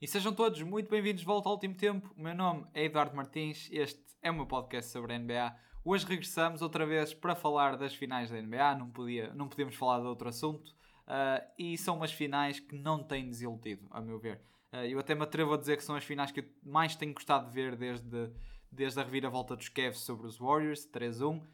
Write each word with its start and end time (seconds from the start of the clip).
E 0.00 0.08
sejam 0.08 0.32
todos 0.32 0.62
muito 0.62 0.88
bem-vindos 0.88 1.20
de 1.20 1.26
volta 1.26 1.50
ao 1.50 1.54
último 1.56 1.74
tempo. 1.74 2.10
O 2.16 2.22
meu 2.22 2.34
nome 2.34 2.66
é 2.72 2.86
Eduardo 2.86 3.14
Martins, 3.14 3.68
este 3.70 4.02
é 4.22 4.30
o 4.30 4.34
meu 4.34 4.46
podcast 4.46 4.90
sobre 4.90 5.12
a 5.12 5.18
NBA. 5.18 5.54
Hoje 5.84 6.06
regressamos 6.06 6.62
outra 6.62 6.86
vez 6.86 7.12
para 7.12 7.34
falar 7.34 7.76
das 7.76 7.94
finais 7.94 8.30
da 8.30 8.40
NBA, 8.40 8.76
não, 8.76 8.88
podia, 8.88 9.34
não 9.34 9.46
podíamos 9.46 9.74
falar 9.74 10.00
de 10.00 10.06
outro 10.06 10.26
assunto. 10.26 10.70
Uh, 11.06 11.44
e 11.58 11.76
são 11.76 11.96
umas 11.96 12.10
finais 12.10 12.58
que 12.58 12.74
não 12.74 13.02
têm 13.04 13.28
desiludido, 13.28 13.86
a 13.90 14.00
meu 14.00 14.18
ver. 14.18 14.40
Uh, 14.72 14.86
eu 14.86 14.98
até 14.98 15.14
me 15.14 15.22
atrevo 15.22 15.52
a 15.52 15.58
dizer 15.58 15.76
que 15.76 15.84
são 15.84 15.94
as 15.94 16.04
finais 16.04 16.32
que 16.32 16.40
eu 16.40 16.44
mais 16.62 16.96
tenho 16.96 17.12
gostado 17.12 17.48
de 17.48 17.52
ver 17.52 17.76
desde, 17.76 18.32
desde 18.72 18.98
a 18.98 19.04
reviravolta 19.04 19.54
dos 19.54 19.68
Cavs 19.68 19.98
sobre 19.98 20.26
os 20.26 20.38
Warriors, 20.38 20.88
3-1. 20.90 21.42
Uh, 21.42 21.46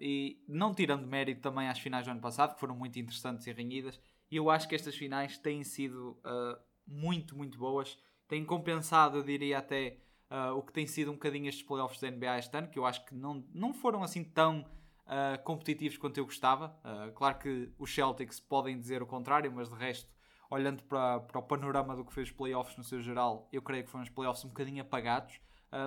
e 0.00 0.42
não 0.48 0.74
tirando 0.74 1.06
mérito 1.06 1.42
também 1.42 1.68
às 1.68 1.78
finais 1.78 2.06
do 2.06 2.12
ano 2.12 2.20
passado, 2.22 2.54
que 2.54 2.60
foram 2.60 2.74
muito 2.74 2.98
interessantes 2.98 3.46
e 3.46 3.52
renhidas, 3.52 4.00
eu 4.30 4.48
acho 4.48 4.66
que 4.66 4.74
estas 4.74 4.96
finais 4.96 5.36
têm 5.36 5.62
sido 5.64 6.18
uh, 6.24 6.67
muito, 6.88 7.36
muito 7.36 7.58
boas. 7.58 7.98
Têm 8.26 8.44
compensado, 8.44 9.18
eu 9.18 9.22
diria 9.22 9.58
até, 9.58 9.98
uh, 10.30 10.56
o 10.56 10.62
que 10.62 10.72
tem 10.72 10.86
sido 10.86 11.10
um 11.10 11.14
bocadinho 11.14 11.48
estes 11.48 11.62
playoffs 11.62 12.00
da 12.00 12.10
NBA 12.10 12.38
este 12.38 12.56
ano, 12.56 12.68
que 12.68 12.78
eu 12.78 12.86
acho 12.86 13.04
que 13.04 13.14
não, 13.14 13.44
não 13.54 13.72
foram 13.72 14.02
assim 14.02 14.24
tão 14.24 14.60
uh, 14.60 15.42
competitivos 15.44 15.98
quanto 15.98 16.18
eu 16.18 16.24
gostava. 16.24 16.78
Uh, 16.84 17.12
claro 17.12 17.38
que 17.38 17.70
os 17.78 17.94
Celtics 17.94 18.40
podem 18.40 18.78
dizer 18.78 19.02
o 19.02 19.06
contrário, 19.06 19.52
mas 19.52 19.68
de 19.68 19.74
resto, 19.74 20.10
olhando 20.50 20.82
para, 20.84 21.20
para 21.20 21.38
o 21.38 21.42
panorama 21.42 21.94
do 21.94 22.04
que 22.04 22.12
fez 22.12 22.28
os 22.28 22.34
playoffs 22.34 22.76
no 22.76 22.84
seu 22.84 23.00
geral, 23.02 23.48
eu 23.52 23.62
creio 23.62 23.84
que 23.84 23.90
foram 23.90 24.04
os 24.04 24.10
playoffs 24.10 24.44
um 24.44 24.48
bocadinho 24.48 24.82
apagados. 24.82 25.38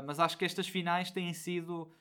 mas 0.06 0.20
acho 0.20 0.38
que 0.38 0.46
estas 0.46 0.68
finais 0.68 1.10
têm 1.10 1.34
sido, 1.34 1.92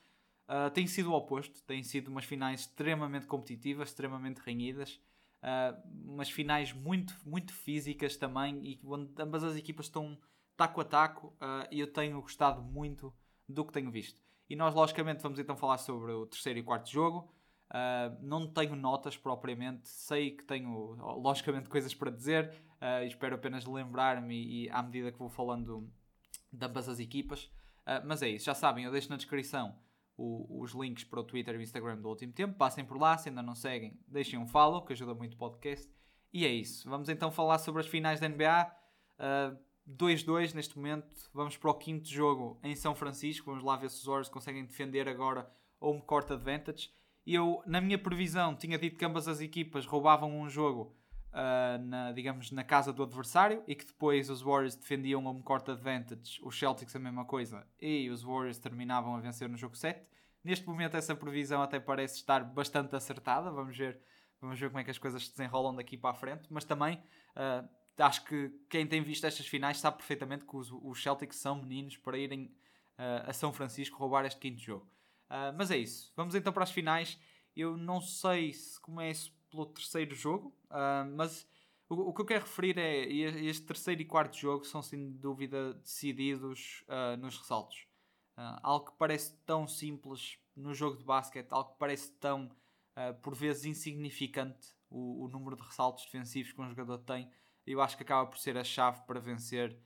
têm 0.74 0.86
sido 0.86 1.10
o 1.10 1.14
oposto. 1.14 1.62
Têm 1.62 1.82
sido 1.82 2.08
umas 2.08 2.26
finais 2.26 2.60
extremamente 2.60 3.26
competitivas, 3.26 3.88
extremamente 3.88 4.42
renhidas. 4.44 5.00
Uh, 5.42 6.12
umas 6.12 6.30
finais 6.30 6.72
muito, 6.72 7.16
muito 7.24 7.52
físicas 7.52 8.16
também 8.16 8.60
e 8.62 8.80
onde 8.84 9.10
ambas 9.18 9.42
as 9.42 9.56
equipas 9.56 9.86
estão 9.86 10.18
taco 10.56 10.82
a 10.82 10.84
taco 10.84 11.28
uh, 11.28 11.66
e 11.70 11.80
eu 11.80 11.90
tenho 11.90 12.20
gostado 12.20 12.60
muito 12.60 13.12
do 13.48 13.64
que 13.64 13.72
tenho 13.72 13.90
visto. 13.90 14.20
E 14.48 14.56
nós, 14.56 14.74
logicamente, 14.74 15.22
vamos 15.22 15.38
então 15.38 15.56
falar 15.56 15.78
sobre 15.78 16.12
o 16.12 16.26
terceiro 16.26 16.58
e 16.58 16.62
quarto 16.62 16.90
jogo. 16.90 17.32
Uh, 17.70 18.18
não 18.20 18.48
tenho 18.48 18.74
notas 18.74 19.16
propriamente, 19.16 19.88
sei 19.88 20.32
que 20.32 20.42
tenho, 20.42 20.96
logicamente, 21.22 21.68
coisas 21.68 21.94
para 21.94 22.10
dizer. 22.10 22.52
Uh, 22.80 23.04
espero 23.06 23.36
apenas 23.36 23.64
lembrar-me 23.64 24.34
e, 24.34 24.64
e, 24.64 24.70
à 24.70 24.82
medida 24.82 25.12
que 25.12 25.18
vou 25.18 25.28
falando 25.28 25.88
de 26.52 26.66
ambas 26.66 26.88
as 26.88 26.98
equipas. 26.98 27.44
Uh, 27.86 28.04
mas 28.04 28.22
é 28.22 28.28
isso, 28.28 28.46
já 28.46 28.54
sabem, 28.54 28.84
eu 28.84 28.90
deixo 28.90 29.08
na 29.08 29.16
descrição 29.16 29.78
o, 30.20 30.60
os 30.60 30.72
links 30.72 31.02
para 31.04 31.20
o 31.20 31.24
Twitter 31.24 31.54
e 31.54 31.58
o 31.58 31.62
Instagram 31.62 31.96
do 31.96 32.08
último 32.08 32.32
tempo. 32.32 32.54
Passem 32.58 32.84
por 32.84 32.98
lá, 32.98 33.16
se 33.16 33.30
ainda 33.30 33.42
não 33.42 33.54
seguem, 33.54 33.98
deixem 34.06 34.38
um 34.38 34.46
follow, 34.46 34.84
que 34.84 34.92
ajuda 34.92 35.14
muito 35.14 35.34
o 35.34 35.38
podcast. 35.38 35.90
E 36.32 36.44
é 36.44 36.48
isso. 36.48 36.88
Vamos 36.88 37.08
então 37.08 37.30
falar 37.30 37.58
sobre 37.58 37.80
as 37.80 37.86
finais 37.86 38.20
da 38.20 38.28
NBA. 38.28 38.70
2-2 39.88 40.52
uh, 40.52 40.56
neste 40.56 40.76
momento. 40.76 41.06
Vamos 41.32 41.56
para 41.56 41.70
o 41.70 41.74
quinto 41.74 42.08
jogo 42.08 42.60
em 42.62 42.76
São 42.76 42.94
Francisco. 42.94 43.46
Vamos 43.46 43.64
lá 43.64 43.76
ver 43.76 43.88
se 43.88 43.96
os 43.96 44.04
Warriors 44.04 44.28
conseguem 44.28 44.64
defender 44.64 45.08
agora 45.08 45.50
home 45.80 46.02
court 46.02 46.30
advantage. 46.30 46.90
Eu, 47.26 47.62
na 47.66 47.80
minha 47.80 47.98
previsão, 47.98 48.54
tinha 48.54 48.78
dito 48.78 48.98
que 48.98 49.04
ambas 49.04 49.26
as 49.26 49.40
equipas 49.40 49.86
roubavam 49.86 50.38
um 50.38 50.48
jogo 50.48 50.94
uh, 51.32 51.82
na, 51.84 52.12
digamos, 52.12 52.50
na 52.50 52.64
casa 52.64 52.92
do 52.92 53.02
adversário 53.02 53.62
e 53.66 53.74
que 53.74 53.86
depois 53.86 54.28
os 54.30 54.42
Warriors 54.42 54.74
defendiam 54.74 55.24
home 55.24 55.42
court 55.42 55.68
advantage, 55.68 56.40
os 56.42 56.58
Celtics 56.58 56.94
a 56.94 56.98
mesma 56.98 57.24
coisa, 57.24 57.66
e 57.80 58.08
os 58.10 58.22
Warriors 58.22 58.58
terminavam 58.58 59.14
a 59.14 59.20
vencer 59.20 59.48
no 59.48 59.56
jogo 59.56 59.76
7. 59.76 60.00
Neste 60.42 60.66
momento 60.66 60.96
essa 60.96 61.14
previsão 61.14 61.62
até 61.62 61.78
parece 61.78 62.16
estar 62.16 62.42
bastante 62.44 62.94
acertada, 62.96 63.50
vamos 63.50 63.76
ver, 63.76 64.00
vamos 64.40 64.58
ver 64.58 64.68
como 64.68 64.80
é 64.80 64.84
que 64.84 64.90
as 64.90 64.98
coisas 64.98 65.26
se 65.26 65.30
desenrolam 65.30 65.74
daqui 65.74 65.96
para 65.96 66.10
a 66.10 66.14
frente, 66.14 66.46
mas 66.50 66.64
também 66.64 66.96
uh, 67.36 67.68
acho 67.98 68.24
que 68.24 68.50
quem 68.68 68.86
tem 68.86 69.02
visto 69.02 69.26
estas 69.26 69.46
finais 69.46 69.78
sabe 69.78 69.98
perfeitamente 69.98 70.44
que 70.44 70.56
os, 70.56 70.70
os 70.72 71.02
Celtics 71.02 71.36
são 71.36 71.56
meninos 71.56 71.96
para 71.96 72.16
irem 72.16 72.46
uh, 72.98 73.28
a 73.28 73.32
São 73.32 73.52
Francisco 73.52 73.98
roubar 73.98 74.24
este 74.24 74.40
quinto 74.40 74.60
jogo. 74.60 74.86
Uh, 75.26 75.54
mas 75.56 75.70
é 75.70 75.76
isso, 75.76 76.12
vamos 76.16 76.34
então 76.34 76.52
para 76.52 76.64
as 76.64 76.70
finais. 76.70 77.18
Eu 77.54 77.76
não 77.76 78.00
sei 78.00 78.52
se 78.52 78.80
começo 78.80 79.34
pelo 79.50 79.66
terceiro 79.66 80.14
jogo, 80.14 80.54
uh, 80.70 81.08
mas 81.16 81.46
o, 81.88 81.94
o, 81.94 82.14
que 82.14 82.22
eu 82.22 82.26
quero 82.26 82.44
referir 82.44 82.78
é 82.78 83.04
este 83.10 83.66
terceiro 83.66 84.00
e 84.00 84.04
quarto 84.04 84.36
jogo 84.36 84.64
são 84.64 84.80
sem 84.80 85.12
dúvida 85.12 85.74
decididos 85.74 86.84
uh, 86.88 87.16
nos 87.16 87.36
ressaltos. 87.36 87.86
Uh, 88.38 88.58
algo 88.62 88.86
que 88.86 88.96
parece 88.96 89.36
tão 89.44 89.66
simples 89.66 90.38
no 90.56 90.72
jogo 90.72 90.96
de 90.96 91.04
basquete, 91.04 91.48
algo 91.50 91.72
que 91.72 91.78
parece 91.78 92.12
tão 92.12 92.50
por 93.22 93.34
vezes 93.34 93.64
insignificante 93.64 94.74
o, 94.90 95.24
o, 95.24 95.28
número 95.28 95.56
de 95.56 95.62
ressaltos 95.62 96.04
defensivos 96.04 96.52
que 96.52 96.60
um 96.60 96.68
jogador 96.68 96.98
tem, 96.98 97.30
eu 97.66 97.80
acho 97.80 97.96
que 97.96 98.02
acaba 98.02 98.28
por 98.28 98.36
ser 98.36 98.58
a 98.58 98.64
chave 98.64 99.00
para 99.06 99.18
vencer 99.18 99.78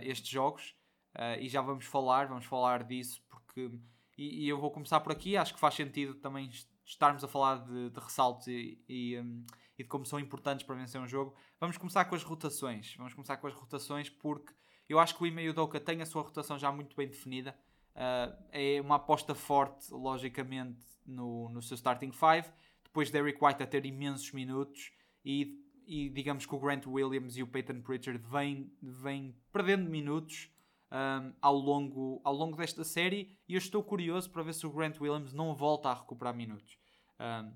estes 0.00 0.30
jogos. 0.30 0.74
e 1.40 1.46
já 1.46 1.60
vamos 1.60 1.84
falar, 1.84 2.26
vamos 2.26 2.46
falar 2.46 2.84
disso 2.84 3.22
porque 3.28 3.70
e 4.16 4.48
eu 4.48 4.58
vou 4.58 4.70
começar 4.70 4.98
por 5.00 5.12
aqui, 5.12 5.36
acho 5.36 5.52
que 5.52 5.60
faz 5.60 5.74
sentido 5.74 6.14
também 6.14 6.50
estarmos 6.88 7.22
a 7.22 7.28
falar 7.28 7.56
de, 7.64 7.90
de 7.90 8.00
ressaltos 8.00 8.46
e, 8.46 8.82
e, 8.88 9.18
um, 9.20 9.44
e, 9.78 9.82
de 9.82 9.88
como 9.88 10.06
são 10.06 10.18
importantes 10.18 10.66
para 10.66 10.74
vencer 10.74 11.00
um 11.00 11.06
jogo, 11.06 11.34
vamos 11.60 11.76
começar 11.76 12.06
com 12.06 12.14
as 12.14 12.22
rotações. 12.22 12.94
Vamos 12.96 13.12
começar 13.12 13.36
com 13.36 13.46
as 13.46 13.54
rotações 13.54 14.08
porque 14.08 14.52
eu 14.88 14.98
acho 14.98 15.14
que 15.14 15.22
o 15.22 15.26
Ime 15.26 15.48
Udoka 15.50 15.78
tem 15.78 16.00
a 16.00 16.06
sua 16.06 16.22
rotação 16.22 16.58
já 16.58 16.72
muito 16.72 16.96
bem 16.96 17.06
definida. 17.06 17.54
Uh, 17.94 18.34
é 18.50 18.80
uma 18.80 18.96
aposta 18.96 19.34
forte, 19.34 19.92
logicamente, 19.92 20.80
no, 21.04 21.50
no 21.50 21.60
seu 21.60 21.74
starting 21.74 22.10
five. 22.10 22.48
Depois 22.82 23.10
Derek 23.10 23.38
White 23.44 23.62
a 23.62 23.66
ter 23.66 23.84
imensos 23.84 24.32
minutos 24.32 24.90
e, 25.22 25.62
e 25.86 26.08
digamos 26.08 26.46
que 26.46 26.54
o 26.54 26.58
Grant 26.58 26.86
Williams 26.86 27.36
e 27.36 27.42
o 27.42 27.46
Peyton 27.46 27.82
Pritchard 27.82 28.18
vêm, 28.18 28.72
vêm 28.80 29.36
perdendo 29.52 29.90
minutos 29.90 30.50
um, 30.90 31.32
ao, 31.40 31.54
longo, 31.54 32.20
ao 32.24 32.34
longo 32.34 32.56
desta 32.56 32.84
série 32.84 33.36
e 33.48 33.54
eu 33.54 33.58
estou 33.58 33.82
curioso 33.82 34.30
para 34.30 34.42
ver 34.42 34.54
se 34.54 34.66
o 34.66 34.70
Grant 34.70 35.00
Williams 35.00 35.32
não 35.32 35.54
volta 35.54 35.90
a 35.90 35.94
recuperar 35.94 36.34
minutos. 36.34 36.78
Um, 37.20 37.52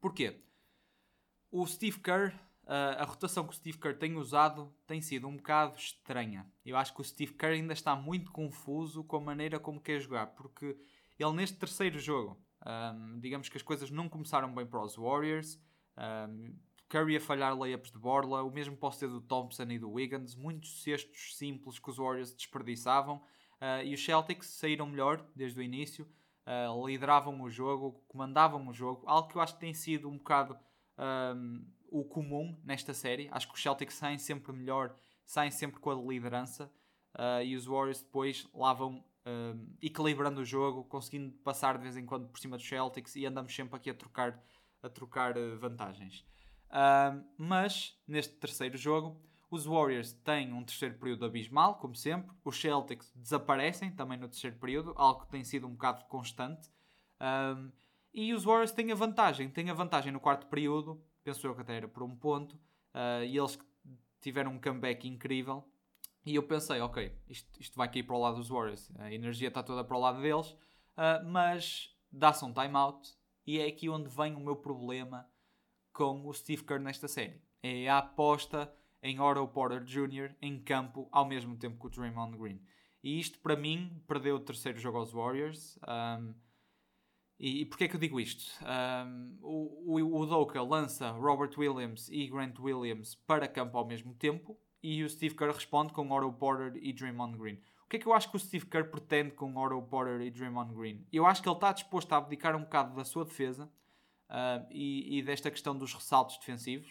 porquê? 0.00 0.42
O 1.50 1.66
Steve 1.66 2.00
Kerr, 2.00 2.34
uh, 2.64 2.98
a 2.98 3.04
rotação 3.04 3.44
que 3.44 3.52
o 3.52 3.56
Steve 3.56 3.78
Kerr 3.78 3.96
tem 3.96 4.16
usado 4.16 4.74
tem 4.86 5.00
sido 5.00 5.26
um 5.28 5.36
bocado 5.36 5.76
estranha. 5.76 6.46
Eu 6.64 6.76
acho 6.76 6.94
que 6.94 7.00
o 7.00 7.04
Steve 7.04 7.34
Kerr 7.34 7.54
ainda 7.54 7.72
está 7.72 7.94
muito 7.96 8.30
confuso 8.32 9.04
com 9.04 9.16
a 9.16 9.20
maneira 9.20 9.58
como 9.58 9.80
quer 9.80 10.00
jogar, 10.00 10.28
porque 10.28 10.76
ele 11.18 11.32
neste 11.32 11.56
terceiro 11.56 11.98
jogo, 11.98 12.40
um, 12.66 13.18
digamos 13.20 13.48
que 13.48 13.56
as 13.56 13.62
coisas 13.62 13.90
não 13.90 14.08
começaram 14.08 14.54
bem 14.54 14.66
para 14.66 14.82
os 14.82 14.96
Warriors. 14.96 15.58
Um, 15.96 16.56
Curry 16.88 17.16
a 17.16 17.20
falhar 17.20 17.56
layups 17.56 17.90
de 17.90 17.98
borla, 17.98 18.42
o 18.42 18.50
mesmo 18.50 18.76
posso 18.76 19.00
ter 19.00 19.08
do 19.08 19.20
Thompson 19.20 19.64
e 19.64 19.78
do 19.78 19.90
Wiggins, 19.90 20.34
muitos 20.34 20.82
cestos 20.82 21.36
simples 21.36 21.78
que 21.78 21.90
os 21.90 21.98
Warriors 21.98 22.32
desperdiçavam 22.32 23.16
uh, 23.16 23.84
e 23.84 23.92
os 23.92 24.02
Celtics 24.02 24.48
saíram 24.48 24.86
melhor 24.86 25.24
desde 25.36 25.60
o 25.60 25.62
início, 25.62 26.08
uh, 26.46 26.86
lideravam 26.86 27.40
o 27.42 27.50
jogo, 27.50 28.02
comandavam 28.08 28.66
o 28.66 28.72
jogo, 28.72 29.04
algo 29.06 29.28
que 29.28 29.36
eu 29.36 29.42
acho 29.42 29.54
que 29.54 29.60
tem 29.60 29.74
sido 29.74 30.08
um 30.08 30.16
bocado 30.16 30.58
um, 31.36 31.64
o 31.90 32.04
comum 32.04 32.58
nesta 32.64 32.94
série. 32.94 33.28
Acho 33.30 33.48
que 33.48 33.54
os 33.54 33.62
Celtics 33.62 33.94
saem 33.94 34.18
sempre 34.18 34.52
melhor, 34.52 34.96
saem 35.26 35.50
sempre 35.50 35.80
com 35.80 35.90
a 35.90 35.94
liderança 35.94 36.72
uh, 37.14 37.42
e 37.44 37.54
os 37.54 37.66
Warriors 37.66 38.00
depois 38.00 38.48
lá 38.54 38.72
vão 38.72 39.04
um, 39.26 39.76
equilibrando 39.82 40.40
o 40.40 40.44
jogo, 40.44 40.84
conseguindo 40.84 41.32
passar 41.38 41.76
de 41.76 41.82
vez 41.82 41.98
em 41.98 42.06
quando 42.06 42.28
por 42.28 42.38
cima 42.38 42.56
dos 42.56 42.66
Celtics 42.66 43.14
e 43.14 43.26
andamos 43.26 43.54
sempre 43.54 43.76
aqui 43.76 43.90
a 43.90 43.94
trocar, 43.94 44.42
a 44.82 44.88
trocar 44.88 45.34
vantagens. 45.58 46.24
Uh, 46.68 47.24
mas 47.36 47.98
neste 48.06 48.34
terceiro 48.34 48.76
jogo, 48.76 49.20
os 49.50 49.64
Warriors 49.64 50.12
têm 50.12 50.52
um 50.52 50.62
terceiro 50.62 50.98
período 50.98 51.24
abismal, 51.24 51.76
como 51.76 51.94
sempre. 51.94 52.36
Os 52.44 52.60
Celtics 52.60 53.10
desaparecem 53.14 53.90
também 53.90 54.18
no 54.18 54.28
terceiro 54.28 54.56
período, 54.56 54.92
algo 54.96 55.22
que 55.22 55.30
tem 55.30 55.42
sido 55.42 55.66
um 55.66 55.72
bocado 55.72 56.04
constante. 56.04 56.70
Um, 57.20 57.72
e 58.12 58.34
os 58.34 58.44
Warriors 58.44 58.72
têm 58.72 58.92
a 58.92 58.94
vantagem. 58.94 59.48
Têm 59.48 59.70
a 59.70 59.74
vantagem 59.74 60.12
no 60.12 60.20
quarto 60.20 60.46
período, 60.48 61.02
penso 61.24 61.46
eu 61.46 61.54
que 61.54 61.62
até 61.62 61.76
era 61.76 61.88
por 61.88 62.02
um 62.02 62.14
ponto. 62.14 62.56
Uh, 62.94 63.24
e 63.24 63.38
eles 63.38 63.58
tiveram 64.20 64.52
um 64.52 64.60
comeback 64.60 65.08
incrível. 65.08 65.66
E 66.26 66.34
eu 66.34 66.42
pensei, 66.42 66.80
ok, 66.80 67.16
isto, 67.26 67.48
isto 67.58 67.74
vai 67.76 67.90
cair 67.90 68.02
para 68.02 68.16
o 68.16 68.20
lado 68.20 68.36
dos 68.36 68.48
Warriors. 68.48 68.90
A 68.98 69.10
energia 69.12 69.48
está 69.48 69.62
toda 69.62 69.82
para 69.82 69.96
o 69.96 70.00
lado 70.00 70.20
deles. 70.20 70.50
Uh, 70.92 71.24
mas 71.24 71.96
dá-se 72.12 72.44
um 72.44 72.52
timeout. 72.52 73.16
E 73.46 73.58
é 73.58 73.66
aqui 73.66 73.88
onde 73.88 74.10
vem 74.10 74.34
o 74.34 74.40
meu 74.40 74.56
problema 74.56 75.26
com 75.98 76.24
o 76.28 76.32
Steve 76.32 76.62
Kerr 76.62 76.80
nesta 76.80 77.08
série. 77.08 77.42
É 77.60 77.88
a 77.88 77.98
aposta 77.98 78.72
em 79.02 79.18
Otto 79.18 79.48
Porter 79.48 79.82
Jr. 79.82 80.32
em 80.40 80.60
campo 80.60 81.08
ao 81.10 81.26
mesmo 81.26 81.56
tempo 81.56 81.76
que 81.76 81.86
o 81.88 81.90
Draymond 81.90 82.38
Green. 82.38 82.60
E 83.02 83.18
isto, 83.18 83.40
para 83.40 83.56
mim, 83.56 84.00
perdeu 84.06 84.36
o 84.36 84.40
terceiro 84.40 84.78
jogo 84.78 84.98
aos 84.98 85.10
Warriors. 85.10 85.76
Um, 85.88 86.34
e, 87.36 87.62
e 87.62 87.64
porquê 87.64 87.84
é 87.84 87.88
que 87.88 87.96
eu 87.96 88.00
digo 88.00 88.20
isto? 88.20 88.44
Um, 88.64 89.38
o, 89.42 90.00
o, 90.00 90.20
o 90.20 90.26
Doka 90.26 90.62
lança 90.62 91.10
Robert 91.10 91.50
Williams 91.58 92.08
e 92.10 92.28
Grant 92.28 92.60
Williams 92.60 93.16
para 93.16 93.48
campo 93.48 93.76
ao 93.76 93.84
mesmo 93.84 94.14
tempo 94.14 94.56
e 94.80 95.02
o 95.02 95.10
Steve 95.10 95.34
Kerr 95.34 95.52
responde 95.52 95.92
com 95.92 96.08
Otto 96.12 96.32
Porter 96.32 96.78
e 96.80 96.92
Draymond 96.92 97.36
Green. 97.36 97.60
O 97.84 97.88
que 97.88 97.96
é 97.96 97.98
que 97.98 98.06
eu 98.06 98.12
acho 98.12 98.30
que 98.30 98.36
o 98.36 98.40
Steve 98.40 98.66
Kerr 98.66 98.88
pretende 98.88 99.32
com 99.32 99.56
Otto 99.56 99.82
Porter 99.82 100.20
e 100.20 100.30
Draymond 100.30 100.72
Green? 100.74 101.04
Eu 101.12 101.26
acho 101.26 101.42
que 101.42 101.48
ele 101.48 101.56
está 101.56 101.72
disposto 101.72 102.12
a 102.12 102.18
abdicar 102.18 102.54
um 102.54 102.60
bocado 102.60 102.94
da 102.94 103.04
sua 103.04 103.24
defesa 103.24 103.68
uh, 104.30 104.66
e, 104.70 105.18
e, 105.18 105.22
desta 105.22 105.50
questão 105.50 105.76
dos 105.76 105.92
ressaltos 105.94 106.38
defensivos 106.38 106.90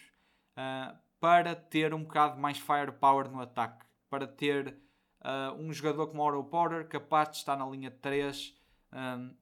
uh, 0.56 0.96
para 1.20 1.54
ter 1.54 1.94
um 1.94 2.02
bocado 2.02 2.40
mais 2.40 2.58
firepower 2.58 3.30
no 3.30 3.40
ataque. 3.40 3.84
para 4.08 4.26
ter 4.26 4.78
uh, 5.20 5.54
um 5.58 5.72
jogador 5.72 6.06
como 6.08 6.22
Oro 6.22 6.44
Porter 6.44 6.88
capaz 6.88 7.30
de 7.30 7.36
estar 7.36 7.56
na 7.56 7.66
linha 7.66 7.90
de 7.90 7.98
3 7.98 8.54
um, 8.92 9.34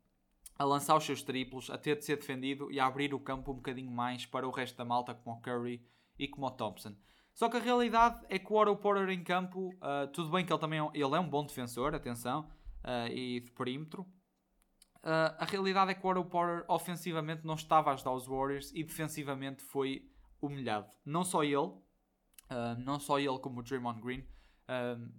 a 0.59 0.65
lançar 0.65 0.97
os 0.97 1.05
seus 1.05 1.23
triplos, 1.23 1.71
a 1.71 1.77
ter 1.77 1.97
de 1.99 2.05
ser 2.05 2.17
defendido 2.17 2.71
e 2.71 2.81
a 2.81 2.87
abrir 2.87 3.13
o 3.13 3.21
campo 3.21 3.53
um 3.53 3.57
bocadinho 3.57 3.91
mais 3.91 4.25
para 4.25 4.49
o 4.49 4.51
resto 4.51 4.77
da 4.77 4.85
malta, 4.85 5.15
como 5.15 5.37
o 5.37 5.41
Curry 5.41 5.85
e 6.19 6.27
como 6.27 6.47
o 6.47 6.51
Thompson. 6.51 6.97
Só 7.35 7.51
que 7.51 7.59
a 7.59 7.61
realidade 7.61 8.25
é 8.31 8.39
que 8.39 8.51
o 8.51 8.57
Oro 8.57 8.75
Porter 8.77 9.11
em 9.11 9.23
campo, 9.23 9.69
uh, 9.75 10.07
tudo 10.13 10.31
bem 10.31 10.45
que 10.45 10.53
ele 10.53 10.59
também 10.59 10.79
é 10.79 10.83
um, 10.83 10.91
ele 10.95 11.15
é 11.15 11.21
um 11.21 11.29
bom 11.29 11.45
defensor, 11.45 11.95
atenção, 11.95 12.49
uh, 12.83 13.13
e 13.13 13.41
de 13.41 13.51
perímetro. 13.51 14.07
Uh, 15.07 15.39
a 15.39 15.45
realidade 15.45 15.93
é 15.93 15.95
que 15.95 16.05
o 16.05 16.09
Oro 16.09 16.25
Porter 16.25 16.65
ofensivamente 16.69 17.47
não 17.47 17.55
estava 17.55 17.91
a 17.91 17.95
ajudar 17.95 18.13
os 18.13 18.27
Warriors 18.27 18.73
e 18.75 18.83
defensivamente 18.83 19.63
foi 19.63 20.11
humilhado. 20.43 20.91
Não 21.05 21.25
só 21.25 21.45
ele, 21.45 21.73
não 22.79 23.01
só 23.01 23.19
ele 23.19 23.39
como 23.39 23.61
o 23.61 23.63
Draymond 23.63 24.01
Green. 24.01 24.25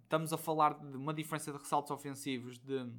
estamos 0.04 0.32
a 0.32 0.38
falar 0.38 0.74
de 0.80 0.96
uma 0.96 1.14
diferença 1.14 1.52
de 1.52 1.58
ressaltos 1.58 1.92
ofensivos 1.92 2.58
de 2.60 2.90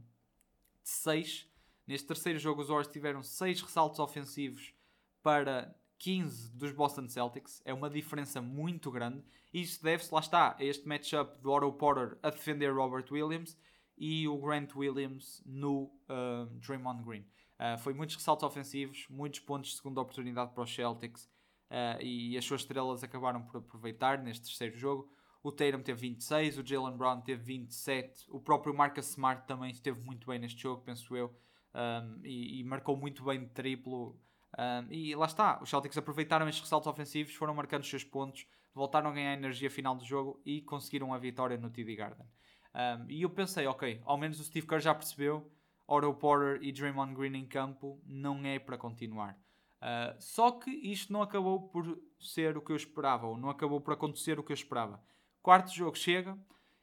6 0.83 1.49
Neste 1.89 2.07
terceiro 2.07 2.39
jogo, 2.39 2.61
os 2.61 2.69
Warriors 2.69 2.93
tiveram 2.93 3.23
6 3.23 3.63
ressaltos 3.63 3.99
ofensivos 3.99 4.75
para 5.23 5.75
15 5.97 6.53
dos 6.53 6.71
Boston 6.71 7.09
Celtics. 7.09 7.63
É 7.65 7.73
uma 7.73 7.89
diferença 7.89 8.43
muito 8.43 8.91
grande. 8.91 9.25
Isso 9.55 9.83
deve-se, 9.83 10.13
lá 10.13 10.21
está, 10.21 10.55
a 10.59 10.63
este 10.63 10.87
matchup 10.87 11.41
do 11.41 11.51
Otto 11.51 11.73
Porter 11.73 12.19
a 12.23 12.29
defender 12.29 12.75
Robert 12.75 13.07
Williams 13.11 13.57
e 13.99 14.29
o 14.29 14.39
Grant 14.39 14.75
Williams 14.75 15.43
no 15.45 15.85
uh, 16.09 16.47
Draymond 16.61 17.03
Green. 17.03 17.27
Uh, 17.59 17.79
foi 17.79 17.93
muitos 17.93 18.17
ressaltos 18.17 18.45
ofensivos, 18.45 19.07
muitos 19.11 19.41
pontos 19.41 19.71
de 19.71 19.77
segunda 19.77 20.01
oportunidade 20.01 20.53
para 20.53 20.63
os 20.63 20.75
Celtics 20.75 21.25
uh, 21.71 22.01
e 22.01 22.39
as 22.39 22.45
suas 22.45 22.61
estrelas 22.61 23.03
acabaram 23.03 23.43
por 23.43 23.59
aproveitar 23.59 24.23
neste 24.23 24.47
terceiro 24.47 24.77
jogo. 24.77 25.11
O 25.43 25.53
Tatum 25.53 25.83
teve 25.83 26.01
26, 26.01 26.59
o 26.59 26.67
Jalen 26.67 26.97
Brown 26.97 27.21
teve 27.21 27.43
27, 27.43 28.27
o 28.29 28.41
próprio 28.41 28.75
Marcus 28.75 29.11
Smart 29.11 29.47
também 29.47 29.71
esteve 29.71 30.01
muito 30.01 30.27
bem 30.27 30.39
neste 30.39 30.61
jogo, 30.61 30.83
penso 30.83 31.17
eu 31.17 31.35
um, 31.75 32.21
e, 32.25 32.61
e, 32.61 32.65
marcou 32.65 32.97
muito 32.97 33.25
bem 33.25 33.41
de 33.41 33.47
triplo. 33.47 34.19
Um, 34.59 34.93
e 34.93 35.15
lá 35.15 35.27
está, 35.27 35.61
os 35.63 35.69
Celtics 35.69 35.97
aproveitaram 35.97 36.49
estes 36.49 36.63
ressaltos 36.63 36.87
ofensivos, 36.87 37.35
foram 37.35 37.55
marcando 37.55 37.83
os 37.83 37.91
seus 37.91 38.05
pontos, 38.05 38.47
voltaram 38.75 39.11
a 39.11 39.13
ganhar 39.13 39.31
a 39.31 39.35
energia 39.35 39.71
final 39.71 39.95
do 39.95 40.05
jogo 40.05 40.41
e 40.45 40.63
conseguiram 40.63 41.13
a 41.13 41.19
vitória 41.19 41.57
no 41.57 41.71
TD 41.71 41.95
Garden. 41.95 42.27
Um, 42.75 43.11
e 43.11 43.23
eu 43.23 43.31
pensei, 43.31 43.67
ok, 43.67 44.01
ao 44.05 44.17
menos 44.17 44.39
o 44.39 44.45
Steve 44.45 44.67
Kerr 44.67 44.81
já 44.81 44.95
percebeu, 44.95 45.51
Otto 45.87 46.13
Porter 46.15 46.63
e 46.63 46.71
Draymond 46.71 47.15
Green 47.15 47.35
em 47.35 47.47
campo 47.47 48.01
não 48.05 48.45
é 48.45 48.59
para 48.59 48.77
continuar. 48.77 49.39
Uh, 49.79 50.15
só 50.21 50.51
que 50.51 50.71
isto 50.71 51.13
não 51.13 51.23
acabou 51.23 51.69
por 51.69 52.01
ser 52.19 52.57
o 52.57 52.63
que 52.63 52.73
eu 52.73 52.77
esperava, 52.77 53.27
ou 53.27 53.37
não 53.37 53.49
acabou 53.49 53.81
por 53.81 53.95
acontecer 53.95 54.39
o 54.39 54.43
que 54.43 54.53
eu 54.53 54.55
esperava. 54.55 55.03
Quarto 55.43 55.73
jogo 55.73 55.97
chega 55.97 56.39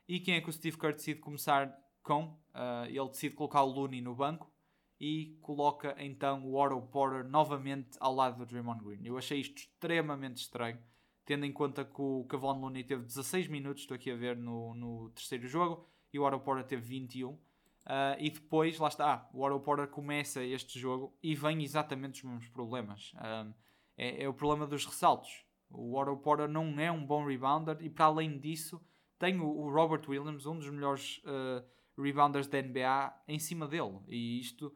e 0.07 0.19
quem 0.19 0.35
é 0.35 0.41
que 0.41 0.49
o 0.49 0.53
Steve 0.53 0.77
Kerr 0.77 0.93
decide 0.93 1.19
começar 1.19 1.77
com? 2.01 2.37
Uh, 2.53 2.85
ele 2.87 3.09
decide 3.09 3.35
colocar 3.35 3.63
o 3.63 3.71
Looney 3.71 4.01
no 4.01 4.15
banco 4.15 4.51
e 4.99 5.37
coloca 5.41 5.95
então 5.99 6.43
o 6.45 6.59
Otto 6.59 6.81
Porter 6.87 7.27
novamente 7.27 7.97
ao 7.99 8.13
lado 8.13 8.37
do 8.37 8.45
Draymond 8.45 8.83
Green. 8.83 9.05
Eu 9.05 9.17
achei 9.17 9.39
isto 9.39 9.57
extremamente 9.57 10.37
estranho, 10.37 10.79
tendo 11.25 11.45
em 11.45 11.51
conta 11.51 11.83
que 11.83 12.01
o 12.01 12.25
Kevon 12.29 12.59
Looney 12.59 12.83
teve 12.83 13.03
16 13.03 13.47
minutos, 13.47 13.81
estou 13.81 13.95
aqui 13.95 14.11
a 14.11 14.15
ver 14.15 14.37
no, 14.37 14.73
no 14.75 15.09
terceiro 15.09 15.47
jogo, 15.47 15.85
e 16.13 16.19
o 16.19 16.23
Otto 16.23 16.39
Porter 16.39 16.65
teve 16.65 16.83
21. 16.83 17.31
Uh, 17.31 17.39
ah, 17.87 18.15
e 18.19 18.29
depois, 18.29 18.77
lá 18.79 18.87
está, 18.87 19.29
o 19.33 19.43
Otto 19.43 19.59
Porter 19.59 19.87
começa 19.87 20.43
este 20.43 20.79
jogo 20.79 21.17
e 21.21 21.35
vem 21.35 21.63
exatamente 21.63 22.23
os 22.23 22.23
mesmos 22.23 22.47
problemas. 22.49 23.13
Uh, 23.13 23.53
é, 23.97 24.23
é, 24.23 24.29
o 24.29 24.33
problema 24.33 24.67
dos 24.67 24.85
ressaltos. 24.85 25.45
O 25.69 25.99
Otto 25.99 26.15
Porter 26.17 26.47
não 26.47 26.79
é 26.79 26.91
um 26.91 27.05
bom 27.05 27.25
rebounder 27.25 27.77
e 27.81 27.89
para 27.89 28.05
além 28.05 28.39
disso 28.39 28.81
tem 29.17 29.39
o, 29.39 29.47
o 29.47 29.71
Robert 29.71 30.03
Williams, 30.07 30.45
um 30.45 30.57
dos 30.57 30.69
melhores 30.69 31.21
uh, 31.25 31.65
rebounders 32.01 32.47
da 32.47 32.61
NBA, 32.61 33.13
em 33.27 33.39
cima 33.39 33.67
dele. 33.67 33.99
E 34.07 34.39
isto 34.39 34.73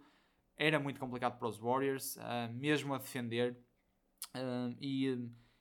era 0.57 0.80
muito 0.80 1.00
complicado 1.00 1.38
para 1.38 1.48
os 1.48 1.57
Warriors, 1.57 2.16
uh, 2.18 2.51
mesmo 2.54 2.94
a 2.94 2.98
defender. 2.98 3.57
Uh, 4.36 4.75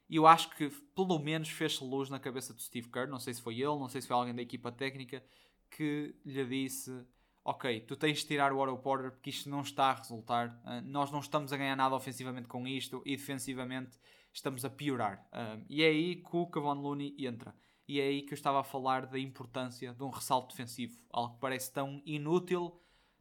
e 0.08 0.18
uh, 0.18 0.22
eu 0.22 0.26
acho 0.26 0.50
que 0.50 0.70
pelo 0.94 1.18
menos 1.18 1.48
fez-se 1.48 1.82
luz 1.82 2.08
na 2.08 2.18
cabeça 2.18 2.52
do 2.52 2.60
Steve 2.60 2.88
Kerr. 2.88 3.08
Não 3.08 3.18
sei 3.18 3.34
se 3.34 3.42
foi 3.42 3.54
ele, 3.54 3.78
não 3.78 3.88
sei 3.88 4.00
se 4.00 4.08
foi 4.08 4.16
alguém 4.16 4.34
da 4.34 4.42
equipa 4.42 4.72
técnica 4.72 5.22
que 5.70 6.14
lhe 6.24 6.44
disse: 6.44 7.04
Ok, 7.44 7.80
tu 7.80 7.96
tens 7.96 8.18
de 8.18 8.26
tirar 8.26 8.52
o 8.52 8.58
Otto 8.58 8.76
Porter 8.78 9.10
porque 9.10 9.30
isto 9.30 9.48
não 9.48 9.62
está 9.62 9.86
a 9.86 9.94
resultar. 9.94 10.60
nós 10.84 11.10
não 11.10 11.20
estamos 11.20 11.52
a 11.52 11.56
ganhar 11.56 11.76
nada 11.76 11.94
ofensivamente 11.94 12.48
com 12.48 12.66
isto 12.66 13.02
e 13.04 13.16
defensivamente 13.16 13.98
estamos 14.32 14.64
a 14.64 14.70
piorar. 14.70 15.26
e 15.68 15.82
é 15.82 15.88
aí 15.88 16.16
que 16.16 16.36
o 16.36 16.46
Kevon 16.46 16.74
Looney 16.74 17.14
entra. 17.18 17.54
E 17.86 18.00
é 18.00 18.04
aí 18.04 18.22
que 18.22 18.32
eu 18.32 18.36
estava 18.36 18.60
a 18.60 18.64
falar 18.64 19.06
da 19.06 19.18
importância 19.18 19.94
de 19.94 20.02
um 20.02 20.10
ressalto 20.10 20.54
defensivo. 20.54 21.02
Algo 21.10 21.34
que 21.34 21.40
parece 21.40 21.72
tão 21.72 22.02
inútil 22.04 22.78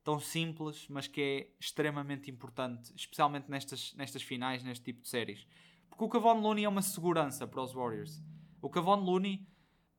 tão 0.08 0.22
simples, 0.22 0.88
mas 0.88 1.06
que 1.06 1.22
é 1.22 1.48
extremamente 1.60 2.32
importante, 2.32 2.94
especialmente 2.96 3.52
nestas, 3.52 3.94
nestas 3.96 4.24
finais, 4.24 4.64
neste 4.64 4.86
tipo 4.86 5.02
de 5.02 5.10
séries. 5.10 5.46
Porque 5.98 6.06
o 6.06 6.22
Kevon 6.22 6.40
Looney 6.40 6.64
é 6.64 6.70
uma 6.70 6.84
segurança 6.84 7.48
para 7.48 7.60
os 7.60 7.74
Warriors. 7.74 8.22
O 8.62 8.70
Kevon 8.70 8.98
Looney 8.98 9.48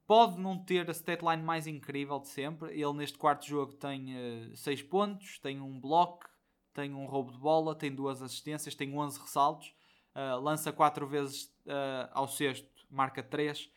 pode 0.06 0.38
não 0.38 0.56
ter 0.56 0.88
a 0.88 0.92
statline 0.92 1.42
mais 1.42 1.66
incrível 1.66 2.20
de 2.20 2.28
sempre. 2.28 2.70
Ele 2.72 2.92
neste 2.92 3.18
quarto 3.18 3.44
jogo 3.44 3.72
tem 3.72 4.14
6 4.54 4.80
uh, 4.80 4.84
eh, 4.84 4.86
pontos, 4.88 5.40
tem 5.40 5.60
um 5.60 5.80
bloco, 5.80 6.24
tem 6.72 6.94
um 6.94 7.04
roubo 7.04 7.32
de 7.32 7.38
bola, 7.38 7.74
tem 7.74 7.92
duas 7.92 8.22
assistências, 8.22 8.76
tem 8.76 8.96
11 8.96 9.18
ressaltos, 9.18 9.74
uh, 10.14 10.40
lança 10.40 10.72
4 10.72 11.04
vezes 11.04 11.46
uh, 11.66 12.08
ao 12.12 12.28
sexto, 12.28 12.68
marca 12.88 13.20
3. 13.20 13.68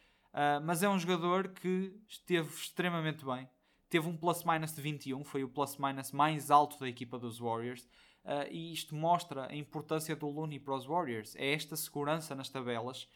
mas 0.63 0.83
é 0.83 0.87
um 0.87 0.99
jogador 0.99 1.49
que 1.49 1.99
esteve 2.07 2.49
extremamente 2.49 3.25
bem 3.25 3.49
teve 3.91 4.07
um 4.07 4.15
plus-minus 4.15 4.73
de 4.73 4.81
21, 4.81 5.23
foi 5.25 5.43
o 5.43 5.49
plus-minus 5.49 6.13
mais 6.13 6.49
alto 6.49 6.79
da 6.79 6.87
equipa 6.87 7.19
dos 7.19 7.39
Warriors. 7.39 7.85
Uh, 8.23 8.47
e 8.51 8.71
isto 8.71 8.95
mostra 8.95 9.47
a 9.47 9.55
importância 9.55 10.15
do 10.15 10.29
Looney 10.29 10.59
para 10.59 10.75
os 10.75 10.85
Warriors. 10.85 11.35
É 11.35 11.53
esta 11.53 11.75
segurança 11.75 12.35
nas 12.35 12.49
tabelas 12.49 13.07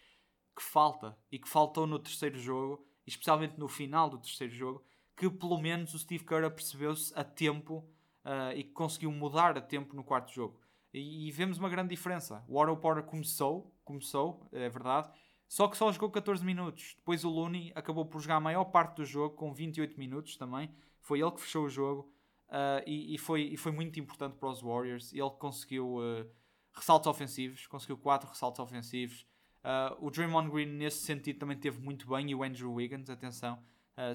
que 0.55 0.63
falta 0.63 1.17
e 1.31 1.37
que 1.37 1.47
faltou 1.47 1.85
no 1.85 1.99
terceiro 1.99 2.39
jogo, 2.39 2.85
especialmente 3.05 3.59
no 3.59 3.67
final 3.67 4.09
do 4.09 4.17
terceiro 4.17 4.53
jogo, 4.53 4.83
que 5.15 5.29
pelo 5.29 5.59
menos 5.59 5.93
o 5.93 5.99
Steve 5.99 6.23
Kerr 6.23 6.49
percebeu-se 6.49 7.13
a 7.15 7.23
tempo 7.23 7.87
uh, 8.25 8.51
e 8.55 8.63
que 8.63 8.71
conseguiu 8.71 9.11
mudar 9.11 9.57
a 9.57 9.61
tempo 9.61 9.95
no 9.95 10.03
quarto 10.03 10.33
jogo. 10.33 10.59
E, 10.93 11.27
e 11.27 11.31
vemos 11.31 11.57
uma 11.57 11.69
grande 11.69 11.89
diferença. 11.89 12.43
O 12.47 12.59
Otto 12.59 12.75
Porter 12.77 13.03
começou, 13.03 13.71
começou, 13.83 14.47
é 14.51 14.69
verdade, 14.69 15.09
só 15.47 15.67
que 15.67 15.77
só 15.77 15.91
jogou 15.91 16.09
14 16.09 16.43
minutos. 16.43 16.95
Depois 16.97 17.23
o 17.23 17.29
Looney 17.29 17.71
acabou 17.75 18.05
por 18.05 18.19
jogar 18.19 18.37
a 18.37 18.41
maior 18.41 18.65
parte 18.65 18.97
do 18.97 19.05
jogo, 19.05 19.35
com 19.35 19.53
28 19.53 19.99
minutos 19.99 20.35
também. 20.35 20.69
Foi 20.99 21.21
ele 21.21 21.31
que 21.31 21.41
fechou 21.41 21.65
o 21.65 21.69
jogo 21.69 22.11
uh, 22.49 22.83
e, 22.85 23.15
e, 23.15 23.17
foi, 23.17 23.41
e 23.41 23.57
foi 23.57 23.71
muito 23.71 23.99
importante 23.99 24.35
para 24.37 24.49
os 24.49 24.61
Warriors. 24.61 25.13
Ele 25.13 25.29
conseguiu 25.31 25.97
uh, 25.97 26.29
ressaltos 26.73 27.07
ofensivos, 27.07 27.67
conseguiu 27.67 27.97
4 27.97 28.29
ressaltos 28.29 28.59
ofensivos. 28.59 29.25
Uh, 29.63 30.05
o 30.05 30.11
Draymond 30.11 30.49
Green, 30.49 30.67
nesse 30.67 30.99
sentido, 30.99 31.39
também 31.39 31.57
teve 31.57 31.79
muito 31.79 32.07
bem. 32.07 32.29
E 32.29 32.35
o 32.35 32.43
Andrew 32.43 32.73
Wiggins, 32.73 33.09
atenção. 33.09 33.63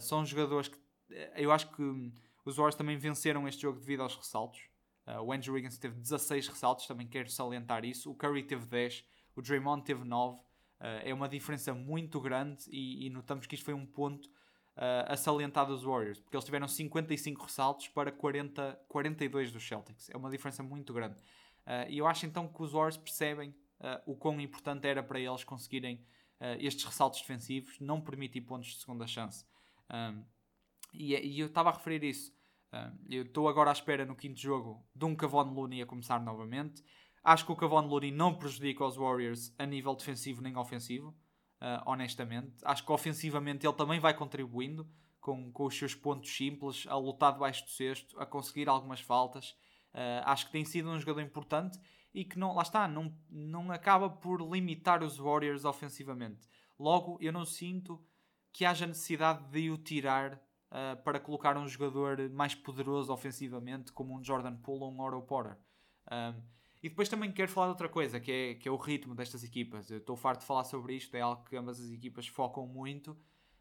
são 0.00 0.24
jogadores 0.24 0.68
que 0.68 0.78
eu 1.34 1.50
acho 1.50 1.68
que 1.72 1.82
os 2.44 2.56
Warriors 2.56 2.76
também 2.76 2.96
venceram 2.96 3.48
este 3.48 3.62
jogo 3.62 3.80
devido 3.80 4.02
aos 4.02 4.14
ressaltos. 4.14 4.60
o 5.24 5.32
Andrew 5.32 5.54
Wiggins 5.54 5.76
teve 5.76 5.96
16 5.96 6.46
ressaltos, 6.46 6.86
também 6.86 7.08
quero 7.08 7.28
salientar 7.28 7.84
isso. 7.84 8.10
O 8.10 8.14
Curry 8.14 8.44
teve 8.44 8.64
10, 8.66 9.04
o 9.34 9.42
Draymond 9.42 9.82
teve 9.84 10.04
9. 10.04 10.38
Uh, 10.80 11.04
é 11.04 11.12
uma 11.12 11.28
diferença 11.28 11.74
muito 11.74 12.18
grande 12.20 12.64
e, 12.70 13.06
e, 13.06 13.10
notamos 13.10 13.46
que 13.46 13.54
isto 13.54 13.64
foi 13.64 13.74
um 13.74 13.84
ponto 13.84 14.30
a 15.06 15.14
salientar 15.14 15.66
dos 15.66 15.82
Warriors, 15.82 16.18
porque 16.20 16.34
eles 16.34 16.44
tiveram 16.44 16.66
55 16.66 17.44
ressaltos 17.44 17.88
para 17.88 18.10
40, 18.10 18.80
42 18.88 19.52
dos 19.52 19.66
Celtics. 19.66 20.08
É 20.08 20.16
uma 20.16 20.30
diferença 20.30 20.62
muito 20.62 20.92
grande. 20.94 21.20
Uh, 21.66 21.90
e 21.90 21.98
eu 21.98 22.06
acho 22.06 22.24
então 22.24 22.48
que 22.48 22.62
os 22.62 22.72
Warriors 22.72 22.96
percebem 22.96 23.54
o 24.04 24.14
quão 24.14 24.38
importante 24.40 24.86
era 24.86 25.02
para 25.02 25.18
eles 25.18 25.42
conseguirem 25.42 26.04
estes 26.58 26.84
ressaltos 26.84 27.20
defensivos, 27.20 27.80
não 27.80 27.98
permitir 27.98 28.42
pontos 28.42 28.68
de 28.68 28.80
segunda 28.80 29.06
chance. 29.06 29.46
E, 30.92 31.14
e, 31.14 31.40
eu 31.40 31.46
estava 31.46 31.70
a 31.70 31.72
referir 31.72 32.04
isso. 32.04 32.30
eu 33.08 33.22
estou 33.22 33.48
agora 33.48 33.70
à 33.70 33.72
espera 33.72 34.04
no 34.04 34.14
quinto 34.14 34.38
jogo 34.38 34.86
de 34.94 35.06
um 35.06 35.16
Cavon 35.16 35.44
Looney 35.44 35.80
a 35.80 35.86
começar 35.86 36.20
novamente. 36.20 36.84
Acho 37.22 37.44
que 37.44 37.52
o 37.52 37.56
Kevon 37.56 37.86
Looney 37.86 38.10
não 38.10 38.34
prejudica 38.34 38.84
os 38.84 38.96
Warriors 38.96 39.54
a 39.58 39.66
nível 39.66 39.94
defensivo 39.94 40.40
nem 40.40 40.56
ofensivo, 40.56 41.14
uh, 41.60 41.82
honestamente. 41.86 42.52
Acho 42.64 42.84
que 42.84 42.92
ofensivamente 42.92 43.66
ele 43.66 43.74
também 43.74 44.00
vai 44.00 44.14
contribuindo 44.14 44.88
com, 45.20 45.52
com 45.52 45.64
os 45.64 45.76
seus 45.76 45.94
pontos 45.94 46.34
simples, 46.34 46.86
a 46.88 46.96
lutar 46.96 47.32
debaixo 47.32 47.64
do 47.64 47.70
cesto, 47.70 48.18
a 48.18 48.26
conseguir 48.26 48.68
algumas 48.68 49.00
faltas. 49.00 49.50
Uh, 49.92 50.22
acho 50.24 50.46
que 50.46 50.52
tem 50.52 50.64
sido 50.64 50.88
um 50.88 50.98
jogador 50.98 51.20
importante 51.20 51.78
e 52.14 52.24
que 52.24 52.38
não, 52.38 52.54
lá 52.54 52.62
está, 52.62 52.88
não, 52.88 53.14
não 53.28 53.70
acaba 53.70 54.08
por 54.08 54.40
limitar 54.40 55.02
os 55.02 55.18
Warriors 55.18 55.64
ofensivamente. 55.64 56.48
Logo, 56.78 57.18
eu 57.20 57.32
não 57.32 57.44
sinto 57.44 58.02
que 58.52 58.64
haja 58.64 58.86
necessidade 58.86 59.44
de 59.50 59.70
o 59.70 59.78
tirar 59.78 60.34
uh, 60.34 61.00
para 61.04 61.20
colocar 61.20 61.56
um 61.56 61.68
jogador 61.68 62.28
mais 62.30 62.54
poderoso 62.54 63.12
ofensivamente, 63.12 63.92
como 63.92 64.16
um 64.16 64.24
Jordan 64.24 64.56
Poole 64.56 64.84
ou 64.84 64.92
um 64.92 65.00
Oro 65.00 65.22
Porter. 65.22 65.56
E 66.82 66.88
depois 66.88 67.08
também 67.08 67.30
quero 67.30 67.50
falar 67.50 67.66
de 67.66 67.72
outra 67.72 67.88
coisa, 67.88 68.18
que 68.18 68.32
é, 68.32 68.54
que 68.54 68.68
é 68.68 68.72
o 68.72 68.76
ritmo 68.76 69.14
destas 69.14 69.44
equipas. 69.44 69.90
Eu 69.90 69.98
estou 69.98 70.16
farto 70.16 70.40
de 70.40 70.46
falar 70.46 70.64
sobre 70.64 70.94
isto, 70.94 71.14
é 71.14 71.20
algo 71.20 71.44
que 71.44 71.56
ambas 71.56 71.78
as 71.80 71.90
equipas 71.90 72.26
focam 72.26 72.66
muito, 72.66 73.16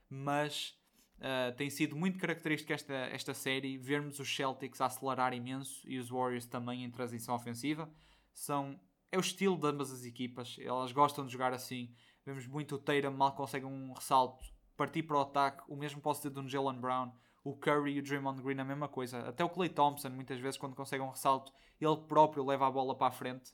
mas 0.10 0.80
Uh, 1.20 1.54
tem 1.58 1.70
sido 1.70 1.98
muito 1.98 2.18
característico 2.18 2.72
esta, 2.72 2.94
esta 2.94 3.34
série 3.34 3.78
vermos 3.78 4.20
os 4.20 4.34
Celtics 4.34 4.80
acelerar 4.80 5.34
imenso 5.34 5.82
e 5.86 6.00
os 6.00 6.10
Warriors 6.10 6.46
também 6.46 6.86
em 6.86 6.90
transição 6.90 7.36
ofensiva. 7.36 7.92
São, 8.34 8.80
é 9.12 9.18
o 9.18 9.20
estilo 9.20 9.58
de 9.58 9.68
ambas 9.68 9.92
as 9.92 10.06
equipas, 10.06 10.56
elas 10.62 10.94
gostam 10.94 11.26
de 11.26 11.34
jogar 11.34 11.52
assim. 11.52 11.94
Vemos 12.26 12.48
muito 12.48 12.76
o 12.76 12.78
Tatum 12.78 13.12
mal 13.12 13.36
consegue 13.36 13.66
um 13.66 13.92
ressalto, 13.92 14.46
partir 14.78 15.04
para 15.04 15.18
o 15.18 15.22
ataque. 15.22 15.62
O 15.68 15.76
mesmo 15.76 16.00
posso 16.00 16.22
dizer 16.22 16.30
do 16.30 16.48
Jalen 16.48 16.80
Brown, 16.80 17.12
o 17.44 17.56
Curry 17.56 17.94
e 17.94 18.00
o 18.00 18.04
Draymond 18.04 18.42
Green, 18.42 18.60
a 18.60 18.66
mesma 18.66 18.88
coisa. 18.88 19.20
Até 19.28 19.44
o 19.44 19.50
Clay 19.50 19.70
Thompson, 19.70 20.10
muitas 20.10 20.40
vezes, 20.40 20.58
quando 20.58 20.76
consegue 20.76 21.04
um 21.04 21.10
ressalto, 21.10 21.52
ele 21.80 21.98
próprio 22.08 22.46
leva 22.46 22.68
a 22.68 22.72
bola 22.72 22.96
para 22.96 23.08
a 23.08 23.12
frente 23.12 23.52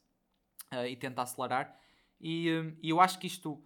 uh, 0.73 0.85
e 0.85 0.95
tenta 0.95 1.21
acelerar. 1.21 1.77
E, 2.19 2.49
uh, 2.51 2.77
e 2.81 2.89
eu 2.89 2.99
acho 2.99 3.19
que 3.19 3.27
isto 3.27 3.63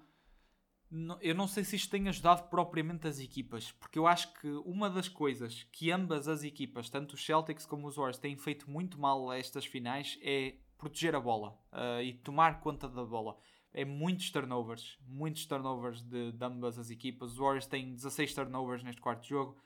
eu 1.22 1.36
não 1.36 1.48
sei 1.48 1.64
se 1.64 1.76
isto 1.76 1.92
tem 1.92 2.10
ajudado 2.10 2.50
propriamente 2.50 3.08
as 3.08 3.20
equipas, 3.20 3.72
porque 3.74 4.00
eu 4.00 4.08
acho 4.08 4.34
que 4.34 4.48
uma 4.66 4.90
das 4.90 5.08
coisas 5.08 5.64
que 5.72 5.92
ambas 5.92 6.28
as 6.28 6.44
equipas, 6.44 6.90
tanto 6.90 7.14
os 7.14 7.24
Celtics 7.24 7.66
como 7.66 7.88
os 7.88 7.96
Warriors, 7.96 8.18
têm 8.18 8.36
feito 8.36 8.70
muito 8.70 9.00
mal 9.00 9.30
a 9.30 9.38
estas 9.38 9.66
finais 9.66 10.18
é 10.24 10.56
proteger 10.80 11.14
a 11.14 11.20
bola 11.20 11.60
uh, 11.72 12.02
e 12.02 12.14
tomar 12.14 12.60
conta 12.60 12.90
da 12.90 13.06
bola. 13.06 13.38
É 13.72 13.86
muitos 13.86 14.32
turnovers, 14.32 14.98
muitos 15.06 15.46
turnovers 15.46 16.02
de, 16.02 16.32
de, 16.32 16.44
ambas 16.44 16.80
as 16.80 16.90
equipas. 16.90 17.34
Os 17.34 17.38
Warriors 17.38 17.68
têm 17.68 17.94
16 17.94 18.34
turnovers 18.34 18.82
neste 18.82 19.00
quarto 19.00 19.28
jogo, 19.28 19.58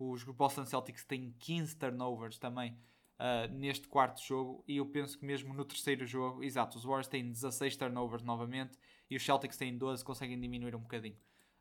os 0.00 0.24
Boston 0.24 0.64
Celtics 0.64 1.04
têm 1.04 1.34
15 1.38 1.76
turnovers 1.76 2.38
também 2.38 2.72
uh, 3.18 3.52
neste 3.52 3.86
quarto 3.86 4.22
jogo, 4.24 4.64
e 4.66 4.78
eu 4.78 4.86
penso 4.86 5.18
que 5.18 5.24
mesmo 5.26 5.52
no 5.52 5.64
terceiro 5.64 6.06
jogo, 6.06 6.42
exato, 6.42 6.78
os 6.78 6.84
Warriors 6.84 7.06
têm 7.06 7.30
16 7.30 7.76
turnovers 7.76 8.22
novamente 8.22 8.78
e 9.10 9.16
os 9.16 9.24
Celtics 9.24 9.58
têm 9.58 9.76
12, 9.76 10.02
conseguem 10.02 10.40
diminuir 10.40 10.74
um 10.74 10.80
bocadinho. 10.80 11.16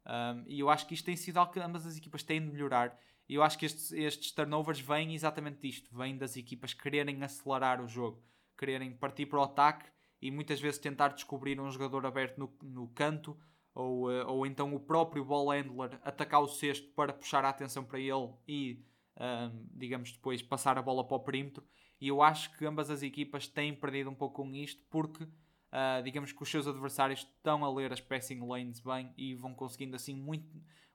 Um, 0.05 0.43
e 0.47 0.59
eu 0.59 0.69
acho 0.69 0.87
que 0.87 0.93
isto 0.93 1.05
tem 1.05 1.17
sido 1.17 1.37
algo 1.37 1.51
que 1.51 1.59
ambas 1.59 1.85
as 1.85 1.97
equipas 1.97 2.23
têm 2.23 2.39
de 2.39 2.47
melhorar. 2.47 2.97
E 3.27 3.35
eu 3.35 3.43
acho 3.43 3.59
que 3.59 3.65
estes, 3.65 3.91
estes 3.91 4.31
turnovers 4.31 4.79
vêm 4.79 5.13
exatamente 5.13 5.59
disto: 5.59 5.95
vêm 5.95 6.17
das 6.17 6.37
equipas 6.37 6.73
quererem 6.73 7.21
acelerar 7.21 7.81
o 7.81 7.87
jogo, 7.87 8.23
quererem 8.57 8.91
partir 8.93 9.25
para 9.25 9.39
o 9.39 9.43
ataque 9.43 9.85
e 10.21 10.31
muitas 10.31 10.59
vezes 10.59 10.79
tentar 10.79 11.09
descobrir 11.09 11.59
um 11.59 11.69
jogador 11.69 12.05
aberto 12.05 12.37
no, 12.37 12.51
no 12.63 12.87
canto 12.89 13.37
ou, 13.73 14.09
uh, 14.09 14.27
ou 14.27 14.45
então 14.45 14.73
o 14.73 14.79
próprio 14.79 15.23
ball 15.23 15.49
handler 15.49 15.99
atacar 16.03 16.41
o 16.41 16.47
cesto 16.47 16.87
para 16.89 17.13
puxar 17.13 17.45
a 17.45 17.49
atenção 17.49 17.83
para 17.83 17.99
ele 17.99 18.33
e, 18.47 18.83
um, 19.17 19.67
digamos, 19.73 20.11
depois 20.11 20.41
passar 20.41 20.77
a 20.77 20.81
bola 20.81 21.03
para 21.05 21.17
o 21.17 21.19
perímetro. 21.19 21.63
E 22.01 22.07
eu 22.07 22.21
acho 22.21 22.55
que 22.57 22.65
ambas 22.65 22.89
as 22.89 23.03
equipas 23.03 23.47
têm 23.47 23.73
perdido 23.73 24.09
um 24.09 24.15
pouco 24.15 24.43
com 24.43 24.55
isto 24.55 24.81
porque 24.89 25.27
Uh, 25.69 26.01
digamos 26.01 26.31
que 26.31 26.41
os 26.41 26.49
seus 26.49 26.67
adversários 26.67 27.19
estão 27.19 27.63
a 27.63 27.71
ler 27.71 27.93
as 27.93 28.01
passing 28.01 28.39
lanes 28.39 28.79
bem 28.79 29.13
e 29.15 29.35
vão 29.35 29.53
conseguindo 29.53 29.95
assim 29.95 30.15
muito, 30.15 30.47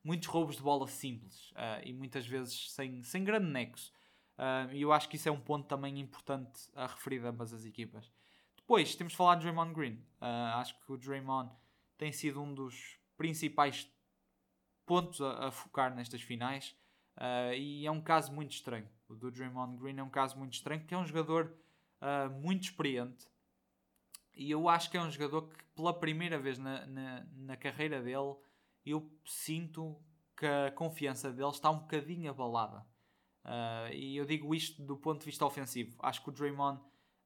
muitos 0.03 0.27
roubos 0.27 0.57
de 0.57 0.63
bola 0.63 0.89
simples 0.89 1.53
uh, 1.53 1.81
e 1.85 1.93
muitas 1.93 2.27
vezes 2.27 2.73
sem, 2.73 3.03
sem 3.05 3.23
grande 3.23 3.47
nexo. 3.47 3.93
Uh, 4.37 4.73
e 4.73 4.83
eu 4.83 4.93
acho 4.93 5.09
que 5.09 5.15
isso 5.15 5.29
é 5.29 5.33
um 5.33 5.41
ponto 5.41 5.69
também 5.69 6.01
importante 6.01 6.69
a 6.75 6.89
referir 6.89 7.21
de 7.21 7.27
ambas 7.29 7.53
as 7.53 7.65
equipas. 7.65 8.11
Depois 8.57 8.97
temos 8.97 9.13
de 9.13 9.17
falar 9.17 9.37
de 9.37 9.43
Draymond 9.43 9.73
Green. 9.73 10.03
acho 10.21 10.75
que 10.81 10.93
o 10.93 10.97
Draymond 10.97 11.53
tem 11.97 12.13
sido 12.13 12.43
um 12.43 12.55
dos 12.55 12.99
principais 13.17 13.91
pontos 14.87 15.21
a, 15.21 15.49
a 15.49 15.51
focar 15.51 15.95
nestas 15.95 16.23
finais. 16.23 16.77
e 17.57 17.87
é 17.87 17.91
um 17.91 18.01
caso 18.01 18.33
muito 18.33 18.53
estranho. 18.53 18.89
O 19.09 19.15
do 19.15 19.31
Draymond 19.31 19.77
Green 19.79 19.99
é 19.99 20.03
um 20.03 20.11
caso 20.11 20.39
muito 20.39 20.55
estranho, 20.55 20.81
porque 20.81 20.95
é 20.95 20.99
um 20.99 21.07
jogador 21.07 21.57
muito 22.41 22.65
experiente, 22.65 23.27
e 24.37 24.51
eu 24.51 24.69
acho 24.69 24.91
que 24.91 24.97
é 24.97 25.01
um 25.01 25.11
jogador 25.11 25.49
que, 25.49 25.65
pela 25.77 25.99
primeira 25.99 26.39
vez 26.39 26.59
na, 26.59 26.87
na, 26.87 27.27
na 27.33 27.57
carreira 27.57 28.03
dele, 28.03 28.35
eu 28.85 29.11
sinto 29.25 29.97
que 30.37 30.45
a 30.45 30.73
confiança 30.73 31.33
dele 31.33 31.51
está 31.51 31.71
um 31.71 31.79
bocadinho 31.79 32.31
abalada. 32.31 32.85
Uh, 33.45 33.93
e 33.93 34.17
eu 34.17 34.25
digo 34.25 34.55
isto 34.55 34.83
do 34.83 34.97
ponto 34.97 35.21
de 35.21 35.27
vista 35.27 35.47
ofensivo. 35.47 35.97
Acho 36.01 36.23
que 36.23 36.31
o 36.31 36.33
Draymond, 36.33 36.81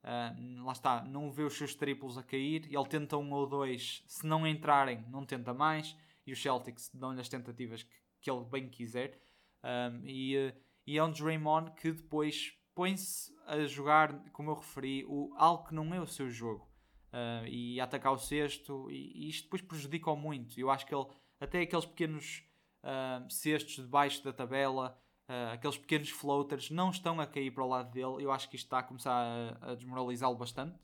uh, 0.05 0.65
lá 0.65 0.73
está, 0.73 1.05
não 1.05 1.31
vê 1.31 1.43
os 1.43 1.57
seus 1.57 1.75
triplos 1.75 2.19
a 2.19 2.23
cair. 2.23 2.67
Ele 2.67 2.89
tenta 2.89 3.17
um 3.17 3.33
ou 3.33 3.47
dois, 3.47 4.03
se 4.07 4.27
não 4.27 4.47
entrarem, 4.47 5.05
não 5.11 5.25
tenta 5.25 5.53
mais. 5.55 5.97
E 6.27 6.33
os 6.33 6.43
Celtics 6.43 6.91
dão-lhe 6.93 7.21
as 7.21 7.29
tentativas 7.29 7.83
que, 7.83 7.91
que 8.21 8.31
ele 8.31 8.45
bem 8.45 8.69
quiser. 8.69 9.21
Um, 9.65 10.03
e, 10.05 10.55
e 10.87 10.99
é 10.99 11.05
um 11.05 11.11
Draymond 11.11 11.73
que 11.73 11.93
depois 11.93 12.55
põe-se 12.75 13.33
a 13.47 13.67
jogar, 13.67 14.31
como 14.33 14.51
eu 14.51 14.55
referi, 14.55 15.05
o, 15.09 15.35
algo 15.37 15.67
que 15.67 15.75
não 15.75 15.93
é 15.93 16.01
o 16.01 16.07
seu 16.07 16.31
jogo 16.31 16.69
uh, 17.13 17.47
e 17.47 17.81
atacar 17.81 18.13
o 18.13 18.19
cesto, 18.19 18.91
e, 18.91 19.27
e, 19.27 19.29
isto 19.29 19.45
depois 19.45 19.63
prejudica-o 19.63 20.17
muito. 20.17 20.59
Eu 20.59 20.71
acho 20.71 20.87
que 20.87 20.95
ele, 20.95 21.07
até 21.41 21.61
aqueles 21.61 21.87
pequenos 21.87 22.45
uh, 22.85 23.29
cestos 23.31 23.77
debaixo 23.77 24.23
da 24.23 24.33
tabela, 24.33 24.97
uh, 25.29 25.53
aqueles 25.53 25.79
pequenos 25.79 26.11
floaters, 26.11 26.71
não 26.71 26.91
estão 26.91 27.21
a 27.21 27.27
cair 27.27 27.51
para 27.51 27.65
o 27.65 27.69
lado 27.69 27.91
dele. 27.91 28.25
Eu 28.25 28.33
acho 28.33 28.49
que 28.49 28.57
isto 28.57 28.67
está 28.67 28.79
a 28.79 28.83
começar 28.83 29.13
a, 29.13 29.73
a 29.73 29.75
desmoralizá-lo 29.75 30.37
bastante. 30.37 30.79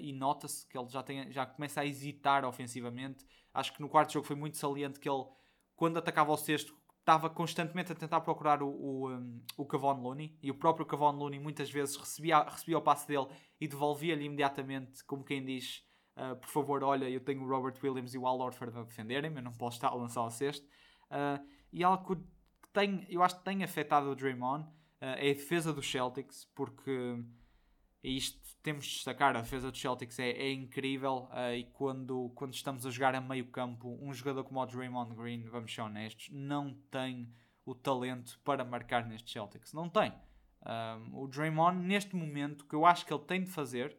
e 0.00 0.12
nota-se 0.12 0.66
que 0.68 0.76
ele 0.76 0.88
já, 0.88 1.02
tem, 1.02 1.30
já 1.30 1.46
começa 1.46 1.80
a 1.80 1.86
hesitar 1.86 2.44
ofensivamente. 2.44 3.24
Acho 3.54 3.72
que 3.72 3.80
no 3.80 3.88
quarto 3.88 4.12
jogo 4.12 4.26
foi 4.26 4.36
muito 4.36 4.56
saliente 4.56 4.98
que 4.98 5.08
ele, 5.08 5.24
quando 5.76 5.98
atacava 5.98 6.32
o 6.32 6.36
cesto, 6.36 6.76
estava 7.06 7.30
constantemente 7.30 7.92
a 7.92 7.94
tentar 7.94 8.20
procurar 8.20 8.60
o, 8.64 8.68
o, 8.68 9.10
um, 9.12 9.40
o 9.56 9.64
Cavon 9.64 9.94
Looney 9.94 10.36
e 10.42 10.50
o 10.50 10.54
próprio 10.54 10.84
Cavon 10.84 11.12
Looney 11.12 11.38
muitas 11.38 11.70
vezes 11.70 11.94
recebia, 11.94 12.42
recebia 12.42 12.76
o 12.76 12.82
passe 12.82 13.06
dele 13.06 13.28
e 13.60 13.68
devolvia-lhe 13.68 14.24
imediatamente, 14.24 15.04
como 15.04 15.22
quem 15.22 15.44
diz, 15.44 15.84
uh, 16.16 16.34
por 16.34 16.48
favor, 16.48 16.82
olha, 16.82 17.08
eu 17.08 17.20
tenho 17.20 17.44
o 17.44 17.48
Robert 17.48 17.74
Williams 17.80 18.12
e 18.12 18.18
o 18.18 18.26
Al 18.26 18.40
Orford 18.40 18.76
a 18.76 18.82
defenderem-me, 18.82 19.36
eu 19.36 19.42
não 19.44 19.52
posso 19.52 19.76
estar 19.76 19.88
a 19.88 19.94
lançar 19.94 20.24
o 20.24 20.30
cesto. 20.30 20.66
Uh, 21.06 21.46
e 21.72 21.84
algo 21.84 22.16
que 22.16 22.20
tem, 22.76 23.06
eu 23.08 23.22
acho 23.22 23.38
que 23.38 23.44
tem 23.44 23.64
afetado 23.64 24.10
o 24.10 24.14
Draymond 24.14 24.64
uh, 24.64 24.70
é 25.00 25.30
a 25.30 25.34
defesa 25.34 25.72
dos 25.72 25.90
Celtics, 25.90 26.44
porque 26.54 27.18
isto 28.02 28.38
temos 28.62 28.84
de 28.84 28.92
destacar, 28.92 29.34
a 29.34 29.40
defesa 29.40 29.70
dos 29.70 29.80
Celtics 29.80 30.18
é, 30.18 30.30
é 30.30 30.52
incrível 30.52 31.28
uh, 31.32 31.54
e 31.56 31.64
quando, 31.72 32.30
quando 32.34 32.52
estamos 32.52 32.84
a 32.84 32.90
jogar 32.90 33.14
a 33.14 33.20
meio 33.20 33.46
campo, 33.46 33.98
um 34.02 34.12
jogador 34.12 34.44
como 34.44 34.60
o 34.60 34.66
Draymond 34.66 35.14
Green, 35.14 35.44
vamos 35.44 35.74
ser 35.74 35.80
honestos, 35.80 36.28
não 36.30 36.74
tem 36.90 37.32
o 37.64 37.74
talento 37.74 38.38
para 38.44 38.62
marcar 38.62 39.06
nestes 39.06 39.32
Celtics. 39.32 39.72
Não 39.72 39.88
tem. 39.88 40.12
Um, 40.62 41.22
o 41.22 41.26
Draymond, 41.26 41.78
neste 41.78 42.14
momento, 42.14 42.62
o 42.62 42.64
que 42.66 42.74
eu 42.74 42.86
acho 42.86 43.04
que 43.04 43.12
ele 43.12 43.24
tem 43.24 43.42
de 43.42 43.50
fazer 43.50 43.96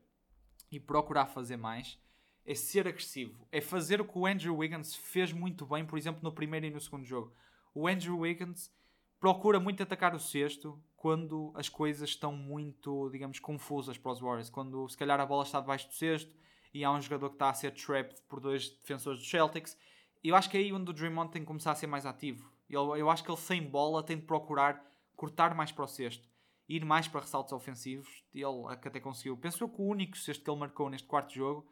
e 0.71 0.79
procurar 0.79 1.25
fazer 1.25 1.57
mais 1.57 1.99
é 2.45 2.55
ser 2.55 2.87
agressivo. 2.87 3.45
É 3.51 3.59
fazer 3.59 3.99
o 3.99 4.05
que 4.05 4.17
o 4.17 4.25
Andrew 4.25 4.55
Wiggins 4.55 4.95
fez 4.95 5.33
muito 5.33 5.65
bem, 5.65 5.85
por 5.85 5.97
exemplo, 5.97 6.21
no 6.23 6.31
primeiro 6.31 6.65
e 6.65 6.69
no 6.69 6.79
segundo 6.79 7.03
jogo. 7.03 7.33
O 7.79 7.87
Andrew 7.87 8.17
Wiggins 8.17 8.73
procura 9.19 9.59
muito 9.59 9.83
atacar 9.83 10.15
o 10.15 10.19
sexto 10.19 10.81
quando 10.95 11.51
as 11.53 11.69
coisas 11.69 12.09
estão 12.09 12.35
muito, 12.35 13.07
digamos, 13.11 13.37
confusas 13.37 13.99
para 13.99 14.13
os 14.13 14.19
Warriors. 14.19 14.49
Quando 14.49 14.89
se 14.89 14.97
calhar 14.97 15.19
a 15.19 15.25
bola 15.27 15.43
está 15.43 15.59
debaixo 15.59 15.87
do 15.87 15.93
sexto 15.93 16.35
e 16.73 16.83
há 16.83 16.91
um 16.91 16.99
jogador 16.99 17.29
que 17.29 17.35
está 17.35 17.51
a 17.51 17.53
ser 17.53 17.69
trapped 17.75 18.19
por 18.27 18.39
dois 18.39 18.69
defensores 18.69 19.19
dos 19.19 19.29
Celtics. 19.29 19.77
Eu 20.23 20.35
acho 20.35 20.49
que 20.49 20.57
é 20.57 20.59
aí 20.59 20.73
onde 20.73 20.89
o 20.89 20.93
Draymond 20.93 21.31
tem 21.31 21.43
que 21.43 21.47
começar 21.47 21.71
a 21.71 21.75
ser 21.75 21.85
mais 21.85 22.07
ativo. 22.07 22.51
Eu, 22.67 22.97
eu 22.97 23.11
acho 23.11 23.23
que 23.23 23.29
ele 23.29 23.37
sem 23.37 23.61
bola 23.61 24.01
tem 24.01 24.17
de 24.17 24.25
procurar 24.25 24.83
cortar 25.15 25.53
mais 25.53 25.71
para 25.71 25.85
o 25.85 25.87
sexto, 25.87 26.27
ir 26.67 26.83
mais 26.83 27.07
para 27.07 27.21
ressaltos 27.21 27.53
ofensivos. 27.53 28.23
Ele 28.33 28.45
até 28.69 28.99
conseguiu. 28.99 29.37
Penso 29.37 29.63
eu 29.63 29.69
que 29.69 29.79
o 29.79 29.85
único 29.85 30.17
sexto 30.17 30.43
que 30.43 30.49
ele 30.49 30.59
marcou 30.59 30.89
neste 30.89 31.07
quarto 31.07 31.31
jogo 31.31 31.71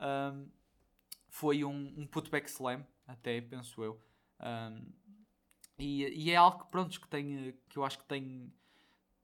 um, 0.00 0.48
foi 1.28 1.62
um, 1.62 1.94
um 1.96 2.08
putback 2.08 2.50
slam, 2.50 2.84
até 3.06 3.40
penso 3.40 3.84
eu. 3.84 4.02
Um, 4.40 5.03
e, 5.78 6.04
e, 6.26 6.30
é 6.30 6.36
algo 6.36 6.64
que, 6.64 6.70
pronto, 6.70 7.00
que, 7.00 7.08
tem, 7.08 7.54
que 7.68 7.76
eu 7.76 7.84
acho 7.84 7.98
que 7.98 8.04
tem 8.04 8.52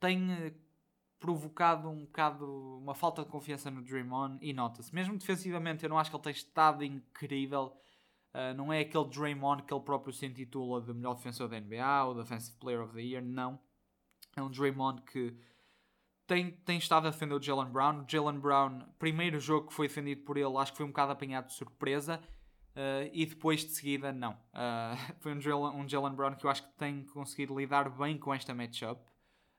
tem 0.01 0.33
eh, 0.33 0.53
provocado 1.21 1.89
um 1.89 2.01
bocado 2.01 2.79
uma 2.79 2.95
falta 2.95 3.23
de 3.23 3.29
confiança 3.29 3.71
no 3.71 3.83
Draymond 3.83 4.39
e 4.41 4.53
nota-se. 4.53 4.93
Mesmo 4.95 5.17
defensivamente, 5.19 5.85
eu 5.85 5.91
não 5.91 5.99
acho 5.99 6.11
que 6.11 6.17
ele 6.17 6.23
tenha 6.23 6.35
estado 6.35 6.83
incrível. 6.83 7.77
Uh, 8.33 8.55
não 8.57 8.73
é 8.73 8.81
aquele 8.81 9.05
Draymond 9.07 9.65
que 9.65 9.75
ele 9.75 9.83
próprio 9.83 10.13
se 10.13 10.25
intitula 10.25 10.81
de 10.81 10.95
melhor 10.95 11.15
defensor 11.15 11.49
da 11.49 11.61
NBA 11.61 12.05
ou 12.05 12.15
Defensive 12.15 12.57
Player 12.59 12.81
of 12.81 12.95
the 12.95 13.03
Year, 13.03 13.23
não. 13.23 13.59
É 14.37 14.43
um 14.43 14.49
Draymond 14.49 15.03
que 15.03 15.37
tem, 16.29 16.53
tem 16.53 16.79
estado 16.79 17.09
a 17.09 17.11
defender 17.11 17.35
o 17.35 17.43
Jalen 17.43 17.71
Brown. 17.71 18.03
O 18.03 18.05
Jalen 18.09 18.39
Brown, 18.39 18.79
primeiro 18.99 19.41
jogo 19.41 19.67
que 19.67 19.75
foi 19.75 19.89
defendido 19.89 20.23
por 20.23 20.37
ele, 20.37 20.57
acho 20.59 20.71
que 20.71 20.79
foi 20.79 20.87
um 20.87 20.91
bocado 20.91 21.13
apanhado 21.13 21.49
de 21.49 21.55
surpresa. 21.55 22.21
Uh, 22.81 23.11
e 23.13 23.27
depois 23.27 23.61
de 23.61 23.73
seguida, 23.73 24.11
não. 24.11 24.33
Uh, 24.33 24.97
foi 25.21 25.35
um 25.35 25.41
Jalen, 25.41 25.77
um 25.77 25.87
Jalen 25.87 26.15
Brown 26.15 26.35
que 26.35 26.47
eu 26.47 26.51
acho 26.51 26.63
que 26.63 26.73
tem 26.79 27.05
conseguido 27.05 27.59
lidar 27.59 27.91
bem 27.91 28.17
com 28.17 28.33
esta 28.33 28.55
matchup. 28.55 28.99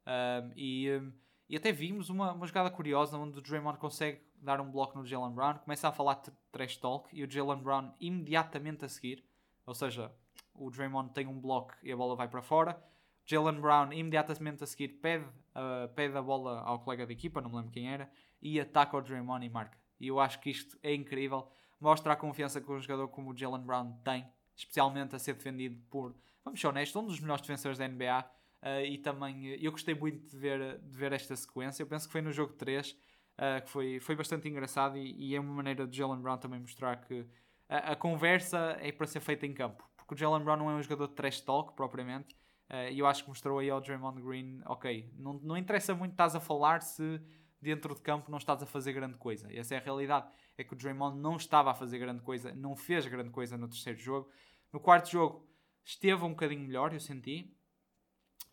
Um, 0.07 0.51
e, 0.55 0.89
um, 0.89 1.13
e 1.47 1.55
até 1.55 1.71
vimos 1.71 2.09
uma, 2.09 2.31
uma 2.31 2.47
jogada 2.47 2.71
curiosa 2.71 3.19
onde 3.19 3.37
o 3.37 3.41
Draymond 3.41 3.77
consegue 3.77 4.21
dar 4.41 4.59
um 4.59 4.71
bloco 4.71 4.97
no 4.97 5.05
Jalen 5.05 5.35
Brown, 5.35 5.59
começa 5.59 5.87
a 5.87 5.91
falar 5.91 6.15
trash 6.51 6.77
talk 6.77 7.15
e 7.15 7.23
o 7.23 7.29
Jalen 7.29 7.61
Brown 7.61 7.91
imediatamente 7.99 8.83
a 8.83 8.89
seguir, 8.89 9.23
ou 9.67 9.75
seja, 9.75 10.11
o 10.55 10.71
Draymond 10.71 11.13
tem 11.13 11.27
um 11.27 11.39
bloco 11.39 11.75
e 11.83 11.91
a 11.91 11.95
bola 11.95 12.15
vai 12.15 12.27
para 12.27 12.41
fora. 12.41 12.81
Jalen 13.23 13.61
Brown 13.61 13.93
imediatamente 13.93 14.63
a 14.63 14.67
seguir 14.67 14.87
pede, 14.99 15.25
uh, 15.25 15.87
pede 15.93 16.17
a 16.17 16.21
bola 16.23 16.61
ao 16.61 16.79
colega 16.79 17.05
de 17.05 17.13
equipa, 17.13 17.39
não 17.39 17.51
me 17.51 17.57
lembro 17.57 17.71
quem 17.71 17.87
era, 17.87 18.09
e 18.41 18.59
ataca 18.59 18.97
o 18.97 19.01
Draymond 19.01 19.45
e 19.45 19.49
marca. 19.49 19.77
E 19.99 20.07
eu 20.07 20.19
acho 20.19 20.39
que 20.39 20.49
isto 20.49 20.75
é 20.81 20.95
incrível, 20.95 21.47
mostra 21.81 22.13
a 22.13 22.15
confiança 22.15 22.61
que 22.61 22.71
um 22.71 22.79
jogador 22.79 23.07
como 23.09 23.31
o 23.31 23.37
Jalen 23.37 23.61
Brown 23.61 23.93
tem, 24.03 24.25
especialmente 24.55 25.15
a 25.15 25.19
ser 25.19 25.33
defendido 25.33 25.81
por 25.89 26.15
vamos 26.43 26.59
ser 26.59 26.67
honestos, 26.67 27.01
um 27.01 27.05
dos 27.05 27.19
melhores 27.19 27.41
defensores 27.41 27.77
da 27.77 27.87
NBA. 27.87 28.25
Uh, 28.61 28.85
e 28.85 28.97
também 28.99 29.47
eu 29.59 29.71
gostei 29.71 29.95
muito 29.95 30.29
de 30.29 30.37
ver, 30.37 30.79
de 30.79 30.97
ver 30.97 31.11
esta 31.13 31.35
sequência. 31.35 31.81
Eu 31.81 31.87
penso 31.87 32.05
que 32.05 32.11
foi 32.11 32.21
no 32.21 32.31
jogo 32.31 32.53
3 32.53 32.91
uh, 32.91 33.63
que 33.63 33.69
foi, 33.69 33.99
foi 33.99 34.15
bastante 34.15 34.47
engraçado 34.47 34.97
e, 34.97 35.31
e, 35.31 35.35
é 35.35 35.39
uma 35.39 35.53
maneira 35.53 35.87
de 35.87 35.97
Jalen 35.97 36.21
Brown 36.21 36.37
também 36.37 36.59
mostrar 36.59 36.97
que 36.97 37.25
a, 37.67 37.93
a, 37.93 37.95
conversa 37.95 38.77
é 38.79 38.91
para 38.91 39.07
ser 39.07 39.19
feita 39.19 39.47
em 39.47 39.53
campo. 39.53 39.83
Porque 39.97 40.13
o 40.13 40.17
Jalen 40.17 40.43
Brown 40.43 40.57
não 40.57 40.69
é 40.69 40.75
um 40.75 40.83
jogador 40.83 41.07
de 41.07 41.15
trash 41.15 41.41
talk 41.41 41.73
propriamente. 41.73 42.35
Uh, 42.69 42.91
e 42.91 42.99
eu 42.99 43.07
acho 43.07 43.23
que 43.23 43.29
mostrou 43.29 43.57
aí 43.57 43.69
ao 43.69 43.81
Draymond 43.81 44.21
Green: 44.21 44.61
ok, 44.65 45.11
não, 45.17 45.33
não 45.41 45.57
interessa 45.57 45.95
muito 45.95 46.11
estás 46.11 46.35
a 46.35 46.39
falar 46.39 46.81
se 46.81 47.19
dentro 47.61 47.93
de 47.93 48.01
campo 48.01 48.31
não 48.31 48.37
estás 48.37 48.61
a 48.63 48.65
fazer 48.65 48.93
grande 48.93 49.17
coisa. 49.17 49.47
Essa 49.53 49.75
é 49.75 49.77
a 49.77 49.81
realidade. 49.81 50.27
É 50.57 50.63
que 50.63 50.73
o 50.73 50.75
Draymond 50.75 51.17
não 51.17 51.35
estava 51.35 51.71
a 51.71 51.73
fazer 51.73 51.99
grande 51.99 52.21
coisa, 52.21 52.53
não 52.53 52.75
fez 52.75 53.05
grande 53.05 53.29
coisa 53.29 53.57
no 53.57 53.67
terceiro 53.67 53.99
jogo. 53.99 54.29
No 54.73 54.79
quarto 54.79 55.09
jogo 55.09 55.47
esteve 55.85 56.23
um 56.23 56.29
bocadinho 56.29 56.61
melhor, 56.61 56.93
eu 56.93 56.99
senti, 56.99 57.55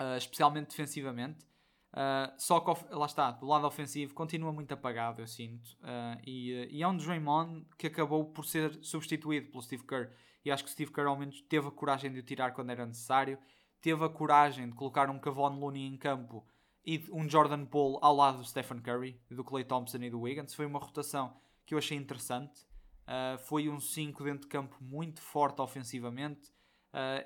uh, 0.01 0.17
especialmente 0.17 0.69
defensivamente. 0.69 1.47
Uh, 1.91 2.31
só 2.37 2.61
que, 2.61 2.95
lá 2.95 3.07
está, 3.07 3.31
do 3.31 3.47
lado 3.47 3.67
ofensivo 3.67 4.13
continua 4.13 4.53
muito 4.53 4.73
apagado, 4.73 5.23
eu 5.23 5.27
sinto. 5.27 5.71
Uh, 5.81 6.21
e, 6.27 6.69
e, 6.71 6.83
é 6.83 6.89
um 6.89 6.97
Draymond 6.97 7.67
que 7.79 7.87
acabou 7.87 8.27
por 8.27 8.45
ser 8.45 8.79
substituído 8.85 9.51
pelo 9.51 9.63
Steve 9.63 9.85
Kerr. 9.85 10.11
E 10.45 10.51
acho 10.51 10.65
que 10.65 10.71
o 10.71 10.73
Steve 10.73 10.93
Kerr, 10.93 11.09
ao 11.09 11.17
menos, 11.17 11.41
teve 11.43 11.67
a 11.67 11.71
coragem 11.71 12.13
de 12.13 12.21
o 12.21 12.23
tirar 12.23 12.53
quando 12.53 12.71
era 12.71 12.85
necessário. 12.85 13.39
Teve 13.81 14.05
a 14.05 14.09
coragem 14.09 14.69
de 14.69 14.75
colocar 14.75 15.09
um 15.09 15.19
Cavon 15.19 15.59
Looney 15.59 15.87
em 15.87 15.97
campo 15.97 16.47
e 16.91 17.05
um 17.13 17.29
Jordan 17.29 17.67
Poole 17.67 17.99
ao 18.01 18.17
lado 18.17 18.39
do 18.39 18.45
Stephen 18.45 18.81
Curry, 18.81 19.21
do 19.31 19.45
Clay 19.45 19.65
Thompson 19.65 19.99
e 19.99 20.09
do 20.09 20.21
Wiggins. 20.21 20.55
Foi 20.55 20.65
uma 20.65 20.79
rotação 20.79 21.37
que 21.67 21.75
eu 21.75 21.79
achei 21.79 21.99
interessante. 21.99 22.63
Uh, 23.03 23.39
foi 23.39 23.69
um 23.69 23.79
5 23.79 24.25
dentro 24.25 24.41
de 24.43 24.49
campo 24.49 24.77
muito 24.81 25.21
forte 25.21 25.61
ofensivamente. 25.61 26.51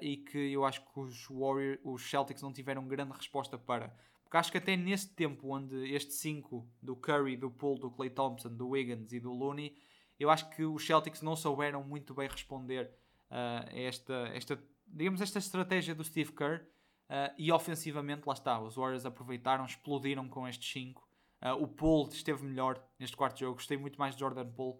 e 0.00 0.16
que 0.16 0.52
eu 0.52 0.64
acho 0.64 0.80
que 0.80 0.98
os, 0.98 1.26
Warriors, 1.28 1.78
os 1.84 2.02
Celtics 2.02 2.42
não 2.42 2.52
tiveram 2.52 2.86
grande 2.88 3.12
resposta 3.12 3.56
para 3.56 3.94
porque 4.32 4.38
acho 4.38 4.50
que 4.50 4.56
até 4.56 4.74
neste 4.78 5.10
tempo 5.10 5.54
onde 5.54 5.92
este 5.94 6.14
5 6.14 6.66
do 6.80 6.96
Curry, 6.96 7.36
do 7.36 7.50
Poole, 7.50 7.80
do 7.80 7.90
Clay 7.90 8.08
Thompson, 8.08 8.48
do 8.48 8.70
Wiggins 8.70 9.12
e 9.12 9.20
do 9.20 9.30
Looney, 9.30 9.76
eu 10.18 10.30
acho 10.30 10.48
que 10.48 10.64
os 10.64 10.86
Celtics 10.86 11.20
não 11.20 11.36
souberam 11.36 11.84
muito 11.84 12.14
bem 12.14 12.28
responder 12.28 12.90
uh, 13.30 13.68
a 13.68 13.78
esta, 13.78 14.14
esta, 14.32 14.58
digamos, 14.86 15.20
esta 15.20 15.38
estratégia 15.38 15.94
do 15.94 16.02
Steve 16.02 16.32
Kerr. 16.32 16.64
Uh, 17.12 17.28
e 17.36 17.52
ofensivamente, 17.52 18.22
lá 18.26 18.32
está, 18.32 18.58
os 18.58 18.76
Warriors 18.76 19.04
aproveitaram, 19.04 19.66
explodiram 19.66 20.26
com 20.30 20.48
estes 20.48 20.72
5. 20.72 21.06
Uh, 21.42 21.62
o 21.62 21.68
Poole 21.68 22.08
esteve 22.08 22.42
melhor 22.42 22.82
neste 22.98 23.14
quarto 23.14 23.38
jogo, 23.38 23.56
gostei 23.56 23.76
muito 23.76 23.98
mais 23.98 24.14
de 24.14 24.20
Jordan 24.20 24.50
Poole. 24.50 24.78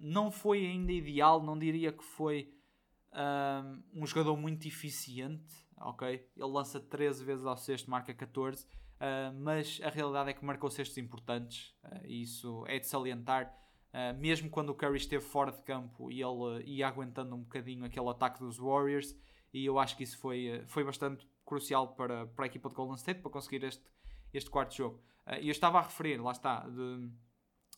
não 0.00 0.30
foi 0.30 0.64
ainda 0.64 0.92
ideal, 0.92 1.42
não 1.42 1.58
diria 1.58 1.92
que 1.92 2.02
foi 2.02 2.52
um 3.94 4.06
jogador 4.06 4.36
muito 4.36 4.66
eficiente, 4.66 5.54
ok? 5.78 6.08
Ele 6.36 6.46
lança 6.46 6.78
13 6.78 7.24
vezes 7.24 7.46
ao 7.46 7.56
sexto, 7.56 7.90
marca 7.90 8.12
14, 8.14 8.64
uh, 8.64 8.68
ah, 9.00 9.32
mas 9.34 9.78
a 9.82 9.90
realidade 9.90 10.30
é 10.30 10.32
que 10.32 10.44
marcou 10.44 10.70
cestos 10.70 10.96
importantes 10.98 11.74
e 12.04 12.22
isso 12.22 12.64
é 12.66 12.78
de 12.78 12.86
salientar. 12.86 13.54
Mesmo 14.18 14.50
quando 14.50 14.68
o 14.70 14.74
Curry 14.74 14.98
esteve 14.98 15.24
fora 15.24 15.50
de 15.50 15.62
campo 15.62 16.10
e 16.10 16.20
ele 16.20 16.62
ia 16.66 16.86
aguentando 16.86 17.34
um 17.34 17.40
bocadinho 17.40 17.82
aquele 17.82 18.10
ataque 18.10 18.40
dos 18.40 18.58
Warriors, 18.58 19.16
e 19.52 19.64
eu 19.66 19.78
acho 19.78 19.96
que 19.96 20.02
isso 20.02 20.18
foi, 20.18 20.62
foi 20.66 20.84
bastante 20.84 21.26
crucial 21.44 21.94
para, 21.94 22.26
para 22.26 22.44
a 22.44 22.46
equipa 22.46 22.68
de 22.68 22.74
Golden 22.74 22.96
State 22.96 23.20
para 23.20 23.30
conseguir 23.30 23.64
este, 23.64 23.84
este 24.32 24.50
quarto 24.50 24.74
jogo. 24.74 25.00
E 25.40 25.48
eu 25.48 25.52
estava 25.52 25.78
a 25.78 25.82
referir, 25.82 26.20
lá 26.20 26.30
está, 26.30 26.68
de, 26.68 27.10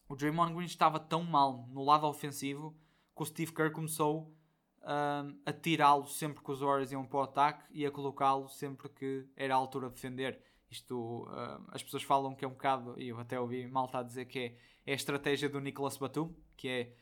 o 0.09 0.17
Draymond 0.17 0.55
Green 0.55 0.67
estava 0.67 0.99
tão 0.99 1.23
mal 1.23 1.69
no 1.71 1.85
lado 1.85 2.07
ofensivo 2.07 2.75
que 3.15 3.23
o 3.23 3.27
Steve 3.27 3.53
Kerr 3.53 3.73
começou 3.73 4.35
um, 4.83 5.39
a 5.45 5.53
tirá-lo 5.53 6.07
sempre 6.07 6.43
que 6.43 6.51
os 6.51 6.61
Warriors 6.61 6.93
iam 6.93 7.05
para 7.05 7.19
o 7.19 7.23
ataque 7.23 7.65
e 7.71 7.85
a 7.85 7.91
colocá-lo 7.91 8.49
sempre 8.49 8.89
que 8.89 9.27
era 9.37 9.55
a 9.55 9.57
altura 9.57 9.89
de 9.89 9.95
defender. 9.95 10.43
Isto, 10.71 11.25
uh, 11.25 11.65
as 11.69 11.83
pessoas 11.83 12.03
falam 12.03 12.35
que 12.35 12.45
é 12.45 12.49
um 12.49 12.53
bocado, 12.53 12.95
e 12.99 13.09
eu 13.09 13.19
até 13.19 13.39
ouvi 13.39 13.67
malta 13.67 13.99
a 13.99 14.03
dizer 14.03 14.27
que 14.27 14.39
é, 14.39 14.57
é 14.87 14.93
a 14.93 14.97
estratégia 14.97 15.49
do 15.49 15.61
Nicolas 15.61 15.97
Batum, 15.97 16.35
que 16.57 16.69
é 16.69 16.97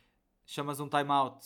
chamas 0.45 0.81
um 0.81 0.88
timeout, 0.88 1.45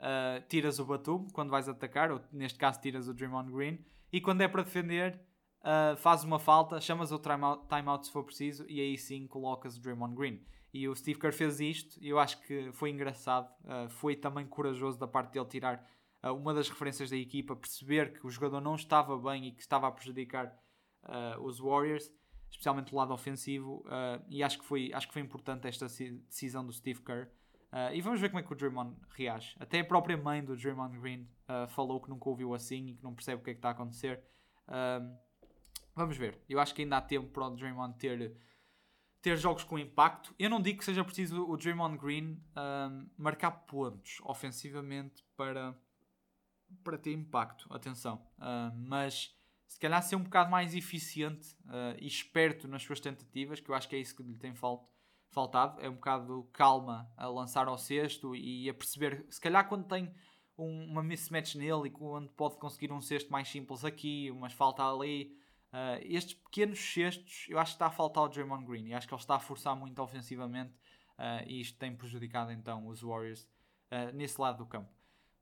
uh, 0.00 0.46
tiras 0.48 0.78
o 0.78 0.84
Batum 0.84 1.26
quando 1.32 1.50
vais 1.50 1.68
atacar, 1.68 2.10
ou 2.10 2.20
neste 2.32 2.58
caso 2.58 2.80
tiras 2.80 3.08
o 3.08 3.14
Draymond 3.14 3.50
Green, 3.50 3.78
e 4.12 4.20
quando 4.20 4.42
é 4.42 4.48
para 4.48 4.62
defender, 4.62 5.20
uh, 5.60 5.96
fazes 5.96 6.24
uma 6.24 6.38
falta, 6.38 6.80
chamas 6.80 7.12
o 7.12 7.18
timeout, 7.18 7.66
timeout 7.68 8.06
se 8.06 8.12
for 8.12 8.24
preciso, 8.24 8.64
e 8.68 8.80
aí 8.80 8.96
sim 8.96 9.26
colocas 9.26 9.76
o 9.76 9.80
Draymond 9.80 10.14
Green. 10.14 10.40
E 10.74 10.88
o 10.88 10.94
Steve 10.96 11.20
Kerr 11.20 11.32
fez 11.32 11.60
isto 11.60 11.96
e 12.02 12.08
eu 12.08 12.18
acho 12.18 12.40
que 12.42 12.72
foi 12.72 12.90
engraçado. 12.90 13.48
Uh, 13.62 13.88
foi 13.88 14.16
também 14.16 14.44
corajoso 14.44 14.98
da 14.98 15.06
parte 15.06 15.32
dele 15.32 15.46
tirar 15.46 15.88
uh, 16.20 16.32
uma 16.32 16.52
das 16.52 16.68
referências 16.68 17.10
da 17.10 17.16
equipa, 17.16 17.54
perceber 17.54 18.12
que 18.12 18.26
o 18.26 18.30
jogador 18.30 18.60
não 18.60 18.74
estava 18.74 19.16
bem 19.16 19.46
e 19.46 19.52
que 19.52 19.62
estava 19.62 19.86
a 19.86 19.92
prejudicar 19.92 20.52
uh, 21.04 21.40
os 21.40 21.60
Warriors, 21.60 22.10
especialmente 22.50 22.90
do 22.90 22.96
lado 22.96 23.12
ofensivo. 23.12 23.84
e 24.28 24.42
acho 24.42 24.58
que, 24.58 24.64
foi, 24.64 24.92
acho 24.92 25.06
que 25.06 25.12
foi 25.12 25.22
importante 25.22 25.68
esta 25.68 25.86
decisão 25.86 26.66
do 26.66 26.72
Steve 26.72 27.00
Kerr. 27.02 27.28
E 27.92 28.00
vamos 28.00 28.20
ver 28.20 28.28
como 28.28 28.40
é 28.40 28.42
que 28.42 28.52
o 28.52 28.56
Draymond 28.56 28.96
reage. 29.10 29.56
Até 29.58 29.80
a 29.80 29.84
própria 29.84 30.16
mãe 30.16 30.44
do 30.44 30.56
Draymond 30.56 30.98
Green 30.98 31.28
falou 31.68 32.00
que 32.00 32.08
nunca 32.08 32.28
ouviu 32.28 32.54
assim 32.54 32.88
e 32.88 32.94
que 32.94 33.02
não 33.02 33.14
percebe 33.14 33.40
o 33.40 33.44
que 33.44 33.50
é 33.50 33.54
que 33.54 33.58
está 33.58 33.68
a 33.68 33.72
acontecer. 33.72 34.22
vamos 35.94 36.16
ver. 36.16 36.38
Eu 36.48 36.60
acho 36.60 36.74
que 36.74 36.82
ainda 36.82 36.98
há 36.98 37.00
tempo 37.00 37.28
para 37.28 37.46
o 37.46 37.50
Draymond 37.50 37.98
ter 37.98 38.36
ter 39.24 39.38
jogos 39.38 39.64
com 39.64 39.78
impacto. 39.78 40.34
Eu 40.38 40.50
não 40.50 40.60
digo 40.60 40.80
que 40.80 40.84
seja 40.84 41.02
preciso 41.02 41.48
o 41.48 41.56
Draymond 41.56 41.96
Green 41.96 42.38
um, 42.54 43.08
marcar 43.16 43.52
pontos 43.52 44.18
ofensivamente 44.22 45.24
para, 45.34 45.74
para 46.84 46.98
ter 46.98 47.12
impacto, 47.12 47.66
atenção. 47.72 48.16
Uh, 48.36 48.76
mas 48.76 49.34
se 49.66 49.80
calhar 49.80 50.02
ser 50.02 50.16
um 50.16 50.22
bocado 50.22 50.50
mais 50.50 50.74
eficiente 50.74 51.56
uh, 51.64 51.96
e 51.98 52.06
esperto 52.06 52.68
nas 52.68 52.82
suas 52.82 53.00
tentativas, 53.00 53.60
que 53.60 53.70
eu 53.70 53.74
acho 53.74 53.88
que 53.88 53.96
é 53.96 53.98
isso 53.98 54.14
que 54.14 54.22
lhe 54.22 54.36
tem 54.36 54.54
falt 54.54 54.82
faltado. 55.34 55.80
É 55.80 55.90
um 55.90 55.94
bocado 55.94 56.48
calma 56.52 57.10
a 57.16 57.26
lançar 57.26 57.68
ao 57.68 57.76
cesto 57.76 58.34
e 58.34 58.68
a 58.70 58.74
perceber, 58.74 59.26
se 59.28 59.40
calhar 59.40 59.68
quando 59.68 59.84
tem 59.84 60.14
um, 60.56 60.84
uma 60.84 61.02
mismatch 61.02 61.56
nele 61.56 61.88
e 61.88 61.90
quando 61.90 62.30
pode 62.30 62.56
conseguir 62.56 62.92
um 62.92 63.00
cesto 63.00 63.30
mais 63.30 63.48
simples 63.48 63.84
aqui, 63.84 64.30
umas 64.30 64.52
falta 64.52 64.82
ali 64.82 65.36
Uh, 65.74 65.98
estes 66.04 66.34
pequenos 66.34 66.78
cestos, 66.78 67.46
eu 67.48 67.58
acho 67.58 67.72
que 67.72 67.74
está 67.74 67.86
a 67.86 67.90
faltar 67.90 68.22
o 68.22 68.28
Draymond 68.28 68.64
Green 68.64 68.86
e 68.86 68.94
acho 68.94 69.08
que 69.08 69.12
ele 69.12 69.20
está 69.20 69.34
a 69.34 69.40
forçar 69.40 69.74
muito 69.74 70.00
ofensivamente 70.00 70.72
uh, 71.18 71.42
e 71.48 71.60
isto 71.60 71.76
tem 71.76 71.92
prejudicado 71.96 72.52
então 72.52 72.86
os 72.86 73.02
Warriors 73.02 73.42
uh, 73.90 74.14
nesse 74.14 74.40
lado 74.40 74.58
do 74.58 74.66
campo. 74.66 74.88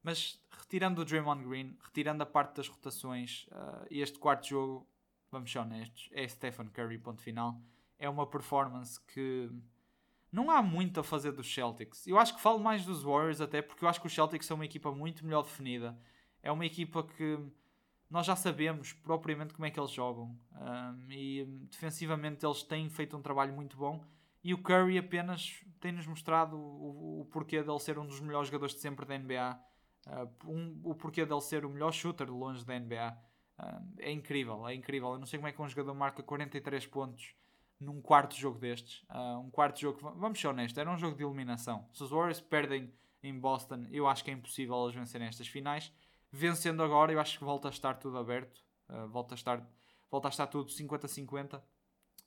Mas 0.02 0.42
retirando 0.50 1.02
o 1.02 1.04
Draymond 1.04 1.46
Green, 1.46 1.76
retirando 1.82 2.22
a 2.22 2.26
parte 2.26 2.56
das 2.56 2.66
rotações, 2.66 3.46
este 3.90 4.18
quarto 4.18 4.48
jogo, 4.48 4.88
vamos 5.30 5.52
ser 5.52 5.58
honestos, 5.58 6.08
é 6.12 6.26
Stephen 6.26 6.68
Curry, 6.70 6.98
ponto 6.98 7.20
final. 7.20 7.60
É 7.98 8.08
uma 8.08 8.26
performance 8.26 8.98
que 9.00 9.48
não 10.32 10.50
há 10.50 10.62
muito 10.62 10.98
a 10.98 11.04
fazer 11.04 11.32
dos 11.32 11.52
Celtics. 11.52 12.06
Eu 12.06 12.18
acho 12.18 12.34
que 12.34 12.40
falo 12.40 12.58
mais 12.58 12.86
dos 12.86 13.02
Warriors 13.02 13.40
até 13.40 13.60
porque 13.60 13.84
eu 13.84 13.88
acho 13.88 14.00
que 14.00 14.06
os 14.06 14.14
Celtics 14.14 14.46
são 14.46 14.54
uma 14.54 14.64
equipa 14.64 14.90
muito 14.90 15.24
melhor 15.24 15.42
definida. 15.42 15.96
É 16.42 16.50
uma 16.50 16.64
equipa 16.64 17.02
que 17.02 17.38
nós 18.10 18.24
já 18.24 18.34
sabemos 18.34 18.94
propriamente 18.94 19.52
como 19.52 19.66
é 19.66 19.70
que 19.70 19.78
eles 19.78 19.90
jogam. 19.90 20.34
Um, 20.52 21.10
e 21.12 21.44
defensivamente 21.70 22.44
eles 22.44 22.62
têm 22.62 22.88
feito 22.88 23.16
um 23.16 23.20
trabalho 23.20 23.52
muito 23.52 23.76
bom. 23.76 24.02
E 24.42 24.54
o 24.54 24.58
Curry 24.58 24.98
apenas 24.98 25.62
tem-nos 25.80 26.06
mostrado 26.06 26.56
o, 26.56 27.20
o, 27.20 27.24
porquê 27.26 27.62
dele 27.62 27.78
ser 27.78 27.98
um 27.98 28.06
dos 28.06 28.20
melhores 28.20 28.48
jogadores 28.48 28.74
de 28.74 28.80
sempre 28.80 29.04
da 29.04 29.16
NBA. 29.18 29.60
Uh, 30.06 30.50
um, 30.50 30.80
o 30.82 30.94
porquê 30.94 31.26
dele 31.26 31.40
ser 31.42 31.64
o 31.64 31.70
melhor 31.70 31.92
shooter 31.92 32.26
de 32.26 32.32
longe 32.32 32.64
da 32.64 32.78
NBA. 32.78 33.16
Uh, 33.58 33.92
é 33.98 34.10
incrível, 34.10 34.66
é 34.66 34.74
incrível. 34.74 35.12
Eu 35.12 35.18
não 35.18 35.26
sei 35.26 35.38
como 35.38 35.48
é 35.48 35.52
que 35.52 35.60
um 35.60 35.68
jogador 35.68 35.94
marca 35.94 36.22
43 36.22 36.86
pontos 36.86 37.34
num 37.82 38.00
quarto 38.00 38.34
jogo 38.36 38.58
destes. 38.58 39.02
Uh, 39.10 39.40
um 39.40 39.50
quarto 39.50 39.80
jogo, 39.80 39.98
vamos 40.16 40.40
ser 40.40 40.48
honestos, 40.48 40.78
era 40.78 40.90
um 40.90 40.96
jogo 40.96 41.16
de 41.16 41.22
eliminação. 41.22 41.88
Se 41.92 42.02
os 42.02 42.10
Warriors 42.10 42.40
perdem 42.40 42.92
em 43.22 43.38
Boston, 43.38 43.86
eu 43.90 44.06
acho 44.06 44.24
que 44.24 44.30
é 44.30 44.34
impossível 44.34 44.82
eles 44.84 44.94
vencerem 44.94 45.28
estas 45.28 45.48
finais 45.48 45.92
vencendo 46.32 46.82
agora, 46.82 47.12
eu 47.12 47.20
acho 47.20 47.38
que 47.38 47.44
volta 47.44 47.68
a 47.68 47.70
estar 47.70 47.94
tudo 47.94 48.16
aberto. 48.16 48.64
Uh, 48.88 49.06
volta, 49.08 49.34
a 49.34 49.36
estar, 49.36 49.70
volta 50.10 50.28
a 50.28 50.30
estar 50.30 50.46
tudo 50.46 50.70
50-50. 50.70 51.62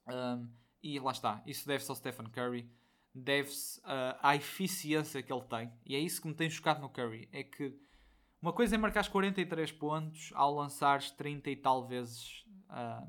Um, 0.08 0.50
e 0.84 1.00
lá 1.00 1.12
está. 1.12 1.42
Isso 1.46 1.68
deve-se 1.68 1.90
ao 1.90 1.96
Stephen 1.96 2.28
Curry. 2.28 2.70
Deve-se 3.14 3.80
uh, 3.80 4.16
à 4.22 4.36
eficiência 4.36 5.24
que 5.24 5.34
ele 5.34 5.42
tem. 5.44 5.72
E 5.86 5.96
é 5.96 6.00
isso 6.00 6.22
que 6.22 6.28
me 6.28 6.36
tem 6.36 6.50
chocado 6.50 6.82
no 6.82 6.90
Curry. 6.90 7.28
É 7.32 7.44
que 7.44 7.76
uma 8.42 8.54
coisa 8.54 8.76
é 8.76 8.78
marcar 8.78 9.10
43 9.10 9.72
pontos 9.72 10.32
ao 10.36 10.54
lançares 10.54 11.10
30 11.12 11.50
e 11.50 11.56
tal 11.56 11.88
vezes 11.88 12.46
uh, 12.70 13.08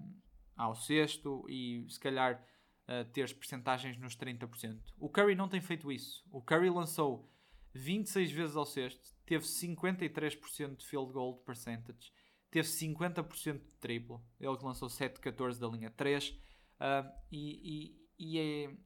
ao 0.56 0.74
sexto 0.74 1.44
e 1.48 1.86
se 1.88 2.00
calhar 2.00 2.42
uh, 2.88 3.04
teres 3.12 3.32
percentagens 3.32 3.98
nos 3.98 4.16
30%. 4.16 4.80
O 4.98 5.08
Curry 5.08 5.34
não 5.34 5.48
tem 5.48 5.60
feito 5.60 5.92
isso. 5.92 6.24
O 6.30 6.40
Curry 6.40 6.70
lançou 6.70 7.30
26 7.74 8.32
vezes 8.32 8.56
ao 8.56 8.64
sexto, 8.64 9.14
teve 9.26 9.44
53% 9.44 10.76
de 10.76 10.86
field 10.86 11.12
goal 11.12 11.36
percentage, 11.38 12.12
teve 12.50 12.66
50% 12.66 13.58
de 13.58 13.72
triplo. 13.80 14.24
Ele 14.40 14.56
lançou 14.62 14.88
7-14 14.88 15.58
da 15.58 15.68
linha 15.68 15.90
3. 15.90 16.30
Uh, 16.30 16.36
ah, 16.80 17.12
e, 17.30 17.96
e, 18.18 18.36
e 18.36 18.38
é... 18.38 18.76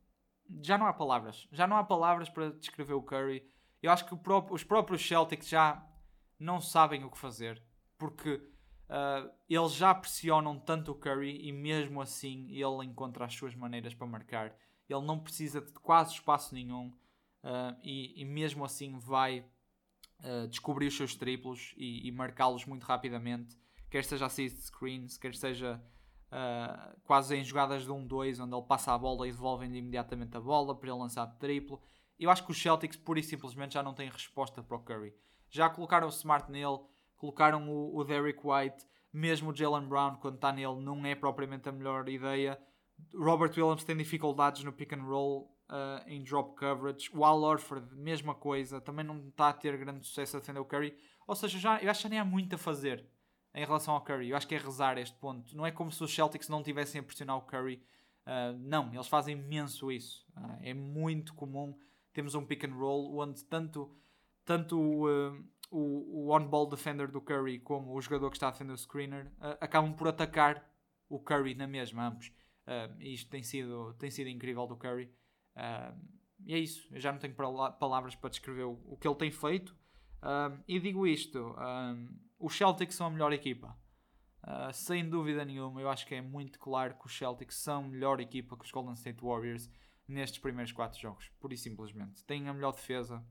já 0.63 0.77
não 0.77 0.87
há 0.87 0.93
palavras. 0.93 1.47
Já 1.53 1.67
não 1.67 1.77
há 1.77 1.85
palavras 1.85 2.29
para 2.29 2.51
descrever 2.51 2.95
o 2.95 3.03
Curry. 3.03 3.47
Eu 3.83 3.93
acho 3.93 4.05
que 4.07 4.17
próprio, 4.17 4.55
os 4.55 4.65
próprios 4.65 5.07
Celtics 5.07 5.49
já 5.49 5.87
não 6.39 6.61
sabem 6.61 7.05
o 7.05 7.11
que 7.11 7.19
fazer. 7.19 7.63
porque 8.01 8.43
uh, 8.91 9.31
eles 9.49 9.73
já 9.73 9.95
pressionam 9.95 10.59
tanto 10.59 10.93
o 10.93 10.95
Curry 10.95 11.47
e 11.47 11.53
mesmo 11.53 12.01
assim 12.01 12.51
ele 12.51 12.85
encontra 12.85 13.25
as 13.25 13.35
suas 13.35 13.55
maneiras 13.55 13.95
para 13.95 14.07
marcar. 14.07 14.55
Ele 14.89 15.03
não 15.03 15.21
precisa 15.21 15.61
de 15.61 15.73
quase 15.75 16.15
espaço 16.15 16.53
nenhum 16.53 16.89
uh, 17.45 17.77
e, 17.83 18.21
e, 18.21 18.25
mesmo 18.25 18.65
assim 18.65 18.99
vai 18.99 19.47
uh, 20.21 20.49
descobrir 20.49 20.89
os 20.89 20.97
seus 20.97 21.15
triplos 21.15 21.73
e, 21.77 22.07
e 22.09 22.11
marcá-los 22.11 22.67
muito 22.67 22.83
rapidamente, 22.83 23.57
quer 23.89 24.05
seja 24.05 24.27
assist 24.27 24.59
screens, 24.67 25.17
quer 25.17 25.35
seja 25.35 25.81
quase 27.03 27.35
em 27.35 27.43
jogadas 27.43 27.83
de 27.83 27.89
1-2, 27.89 28.41
onde 28.41 28.55
ele 28.55 28.63
passa 28.63 28.95
a 28.95 28.99
bola 28.99 29.27
e 29.27 29.33
devolvem 29.33 29.77
imediatamente 29.77 30.37
a 30.37 30.41
bola 30.41 30.77
para 30.77 30.89
ele 30.89 31.01
lançar 31.01 31.27
de 31.27 31.37
triplo. 31.41 31.83
Eu 32.17 32.31
acho 32.31 32.45
que 32.45 32.53
os 32.53 32.63
Celtics 32.63 32.97
pura 32.97 33.19
e 33.19 33.23
simplesmente 33.25 33.75
já 33.75 33.83
não 33.83 33.93
têm 33.93 34.09
resposta 34.09 34.63
para 34.63 34.77
o 34.77 34.81
Curry. 34.81 35.13
Já 35.49 35.69
colocaram 35.69 36.07
o 36.07 36.11
Smart 36.11 36.49
nele, 36.53 36.79
colocaram 37.21 37.69
o, 37.69 37.97
o 37.97 38.03
Derrick 38.03 38.41
White, 38.43 38.85
mesmo 39.13 39.51
o 39.51 39.55
Jalen 39.55 39.87
Brown, 39.87 40.17
quando 40.17 40.37
está 40.37 40.51
nele, 40.51 40.81
não 40.81 41.05
é 41.05 41.15
propriamente 41.15 41.69
a 41.69 41.73
melhor 41.73 42.09
ideia. 42.09 42.59
Robert 43.15 43.51
Williams 43.51 43.85
tem 43.85 43.97
dificuldades 43.97 44.65
no 44.65 44.73
pick 44.73 44.93
and 44.95 45.03
roll, 45.03 45.55
uh, 45.71 46.03
em 46.07 46.23
drop 46.23 46.57
coverage. 46.57 47.11
O 47.15 47.25
Al 47.25 47.43
Orford, 47.43 47.95
mesma 47.95 48.35
coisa, 48.35 48.81
também 48.81 49.05
não 49.05 49.29
está 49.29 49.49
a 49.49 49.53
ter 49.53 49.77
grande 49.77 50.05
sucesso 50.05 50.37
a 50.37 50.41
defender 50.41 50.61
o 50.61 50.65
Curry. 50.65 50.97
Ou 51.27 51.35
seja, 51.35 51.59
já, 51.59 51.79
eu 51.79 51.91
acho 51.91 52.03
que 52.03 52.09
nem 52.09 52.19
há 52.19 52.25
muito 52.25 52.55
a 52.55 52.59
fazer 52.59 53.07
em 53.55 53.65
relação 53.65 53.95
ao 53.95 54.03
Curry. 54.03 54.31
Eu 54.31 54.37
acho 54.37 54.47
que 54.47 54.55
é 54.55 54.59
rezar 54.59 54.99
este 54.99 55.17
ponto. 55.17 55.57
Não 55.57 55.65
é 55.65 55.71
como 55.71 55.91
se 55.91 56.03
os 56.03 56.13
Celtics 56.13 56.49
não 56.49 56.63
tivessem 56.63 57.01
a 57.01 57.05
pressionar 57.05 57.37
o 57.37 57.43
Curry. 57.43 57.83
Uh, 58.27 58.57
não, 58.59 58.93
eles 58.93 59.09
fazem 59.09 59.39
imenso 59.39 59.91
isso. 59.91 60.27
Uh, 60.37 60.59
é 60.63 60.75
muito 60.75 61.35
comum. 61.35 61.77
Temos 62.13 62.35
um 62.35 62.45
pick 62.45 62.65
and 62.65 62.75
roll 62.75 63.19
onde 63.19 63.45
tanto, 63.45 63.95
tanto 64.45 64.79
uh, 65.07 65.45
o, 65.71 66.27
o 66.27 66.37
on-ball 66.37 66.69
defender 66.69 67.09
do 67.09 67.21
Curry 67.21 67.61
como 67.61 67.95
o 67.95 68.01
jogador 68.01 68.31
que 68.31 68.37
está 68.37 68.49
a 68.49 68.51
defender 68.51 68.73
o 68.73 68.77
screener 68.77 69.31
acabam 69.61 69.95
por 69.95 70.09
atacar 70.09 70.69
o 71.09 71.19
Curry 71.19 71.55
na 71.55 71.67
mesma, 71.67 72.09
ambos. 72.09 72.33
e 72.99 73.15
isto 73.15 73.31
tem 73.31 73.43
sido, 73.43 73.95
tem 73.95 74.11
sido 74.11 74.29
incrível 74.29 74.67
do 74.67 74.77
Curry. 74.77 75.13
e 76.45 76.55
é 76.55 76.59
isso. 76.59 76.89
Eu 76.93 77.01
já 77.01 77.13
não 77.13 77.19
tenho 77.19 77.35
palavras 77.35 78.15
para 78.15 78.31
descrever 78.31 78.65
o, 78.65 78.81
o 78.85 78.97
que 78.97 79.07
ele 79.07 79.17
tem 79.17 79.31
feito. 79.31 79.77
e 80.67 80.79
digo 80.79 81.07
isto 81.07 81.55
os 82.41 82.57
Celtics 82.57 82.95
são 82.95 83.07
a 83.07 83.11
melhor 83.11 83.33
equipa. 83.33 83.77
Uh, 84.43 84.73
sem 84.73 85.09
dúvida 85.09 85.45
nenhuma, 85.45 85.83
eu 85.83 85.91
acho 85.91 86.07
que 86.07 86.15
é 86.15 86.23
muito 86.23 86.59
claro 86.59 86.95
que 86.95 87.07
os 87.07 87.17
Celtics 87.17 87.57
são 87.57 87.85
a 87.85 87.89
melhor 87.89 88.19
equipa 88.21 88.57
que 88.57 88.65
os 88.65 88.71
Golden 88.71 88.95
State 88.95 89.23
Warriors 89.23 89.71
nestes 90.09 90.39
primeiros 90.39 90.73
4 90.73 90.99
jogos, 90.99 91.29
pura 91.39 91.53
e 91.53 91.59
simplesmente. 91.59 92.25
Têm 92.25 92.49
a 92.49 92.55
melhor 92.55 92.73
defesa, 92.73 93.23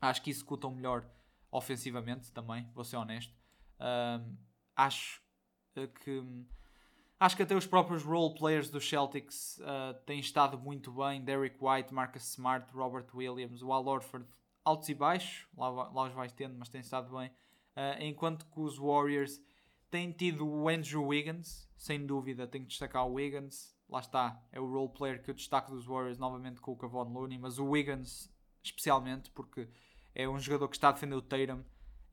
acho 0.00 0.20
que 0.20 0.30
executam 0.30 0.74
melhor 0.74 1.08
ofensivamente 1.52 2.32
também, 2.32 2.66
vou 2.74 2.82
ser 2.82 2.96
honesto. 2.96 3.32
Uh, 3.78 4.36
acho 4.74 5.22
que 5.74 6.24
acho 7.20 7.36
que 7.36 7.42
até 7.42 7.54
os 7.54 7.66
próprios 7.66 8.02
role 8.02 8.34
players 8.34 8.70
dos 8.70 8.88
Celtics 8.88 9.58
uh, 9.58 9.94
têm 10.06 10.18
estado 10.18 10.58
muito 10.58 10.90
bem. 10.90 11.22
Derek 11.22 11.56
White, 11.60 11.92
Marcus 11.92 12.30
Smart, 12.30 12.72
Robert 12.72 13.06
Williams, 13.14 13.62
o 13.62 13.68
Orford, 13.68 14.26
altos 14.64 14.88
e 14.88 14.94
baixos, 14.94 15.46
lá, 15.56 15.68
lá 15.68 16.04
os 16.04 16.12
vais 16.12 16.32
tendo, 16.32 16.56
mas 16.58 16.68
têm 16.68 16.80
estado 16.80 17.14
bem. 17.16 17.28
Uh, 17.28 18.02
enquanto 18.02 18.46
que 18.46 18.60
os 18.60 18.78
Warriors 18.78 19.40
têm 19.90 20.10
tido 20.10 20.48
o 20.48 20.68
Andrew 20.68 21.06
Wiggins, 21.06 21.68
sem 21.76 22.04
dúvida, 22.04 22.46
tenho 22.46 22.64
que 22.64 22.70
destacar 22.70 23.06
o 23.06 23.12
Wiggins. 23.12 23.76
Lá 23.88 24.00
está, 24.00 24.42
é 24.50 24.58
o 24.58 24.66
role 24.66 24.88
player 24.88 25.22
que 25.22 25.30
eu 25.30 25.34
destaco 25.34 25.70
dos 25.70 25.84
Warriors, 25.84 26.16
novamente 26.16 26.62
com 26.62 26.72
o 26.72 26.76
Kevon 26.78 27.12
Looney, 27.12 27.38
mas 27.38 27.58
o 27.58 27.66
Wiggins 27.66 28.32
especialmente, 28.62 29.30
porque 29.30 29.68
é 30.14 30.28
um 30.28 30.38
jogador 30.38 30.68
que 30.68 30.76
está 30.76 30.88
a 30.88 30.92
defender 30.92 31.14
o 31.14 31.22
Tatum, 31.22 31.62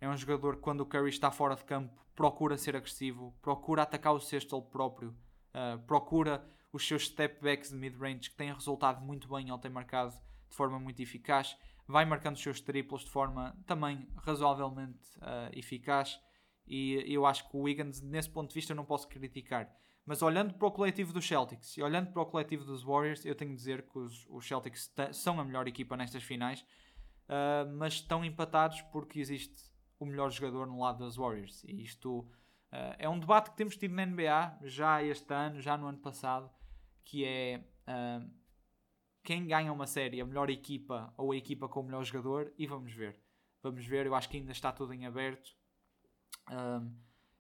é 0.02 0.08
um 0.08 0.18
jogador 0.18 0.56
que 0.56 0.62
quando 0.62 0.82
o 0.82 0.86
Curry 0.86 1.10
está 1.10 1.32
fora 1.32 1.56
de 1.56 1.64
campo 1.64 1.94
procura 2.16 2.58
ser 2.58 2.76
agressivo, 2.76 3.34
procura 3.42 3.84
atacar 3.84 4.14
o 4.14 4.20
cesto 4.20 4.56
ele 4.56 4.62
próprio, 4.62 5.16
uh, 5.54 5.80
procura 5.86 6.46
os 6.72 6.88
seus 6.88 7.08
step 7.08 7.42
backs 7.42 7.70
de 7.70 7.76
mid-range 7.76 8.30
que 8.30 8.36
têm 8.36 8.54
resultado 8.54 9.02
muito 9.02 9.28
bem, 9.28 9.50
ele 9.50 9.58
tem 9.60 9.72
marcado 9.72 10.14
de 10.50 10.56
forma 10.56 10.80
muito 10.80 11.02
eficaz 11.02 11.56
vai 11.90 12.06
marcando 12.06 12.36
os 12.36 12.44
seus 12.44 12.62
triplos 12.62 13.04
de 13.04 13.10
forma 13.10 13.58
também 13.66 14.08
razoavelmente 14.18 15.10
uh, 15.18 15.50
eficaz. 15.58 16.20
E 16.68 17.04
eu 17.12 17.26
acho 17.26 17.50
que 17.50 17.58
o 17.58 17.62
Wiggins, 17.62 18.00
nesse 18.00 18.30
ponto 18.30 18.50
de 18.50 18.54
vista, 18.54 18.74
eu 18.74 18.76
não 18.76 18.86
posso 18.86 19.08
criticar. 19.08 19.68
Mas 20.06 20.22
olhando 20.22 20.54
para 20.54 20.68
o 20.68 20.72
coletivo 20.72 21.12
dos 21.12 21.28
Celtics 21.28 21.76
e 21.78 21.82
olhando 21.82 22.12
para 22.12 22.22
o 22.22 22.28
coletivo 22.28 22.64
dos 22.64 22.84
Warriors, 22.84 23.26
eu 23.26 23.34
tenho 23.34 23.50
de 23.50 23.58
dizer 23.58 23.82
que 23.90 23.98
os, 23.98 24.28
os 24.30 24.48
Celtics 24.48 24.94
são 25.14 25.40
a 25.40 25.44
melhor 25.44 25.68
equipa 25.68 25.98
nestas 25.98 26.22
finais, 26.22 26.64
uh, 27.30 27.72
mas 27.78 27.94
estão 27.94 28.26
empatados 28.26 28.82
porque 28.84 29.20
existe 29.20 29.70
o 30.00 30.06
melhor 30.06 30.32
jogador 30.32 30.66
no 30.66 30.80
lado 30.80 31.06
dos 31.06 31.16
Warriors. 31.16 31.64
E 31.64 31.84
isto 31.84 32.20
uh, 32.20 32.96
é 32.98 33.08
um 33.08 33.20
debate 33.20 33.52
que 33.52 33.58
temos 33.58 33.78
tido 33.78 33.94
na 33.94 34.06
NBA 34.06 34.60
já 34.64 35.04
este 35.04 35.34
ano, 35.34 35.62
já 35.62 35.78
no 35.78 35.88
ano 35.88 36.00
passado, 36.00 36.50
que 37.06 37.24
é 37.24 37.64
uh, 37.88 38.30
quem 39.24 39.46
ganha 39.46 39.72
uma 39.72 39.86
série, 39.86 40.20
a 40.22 40.26
melhor 40.26 40.50
equipa 40.50 41.14
ou 41.16 41.32
a 41.32 41.38
equipa 41.38 41.68
com 41.68 41.82
o 41.82 41.84
melhor 41.84 42.04
jogador, 42.04 42.52
e 42.58 42.66
vamos 42.66 42.94
ver. 42.94 43.20
Vamos 43.62 43.86
ver, 43.86 44.06
eu 44.06 44.16
acho 44.16 44.30
que 44.30 44.38
ainda 44.38 44.52
está 44.52 44.72
tudo 44.72 44.94
em 44.94 45.06
aberto. 45.06 45.52
Um, 46.50 46.96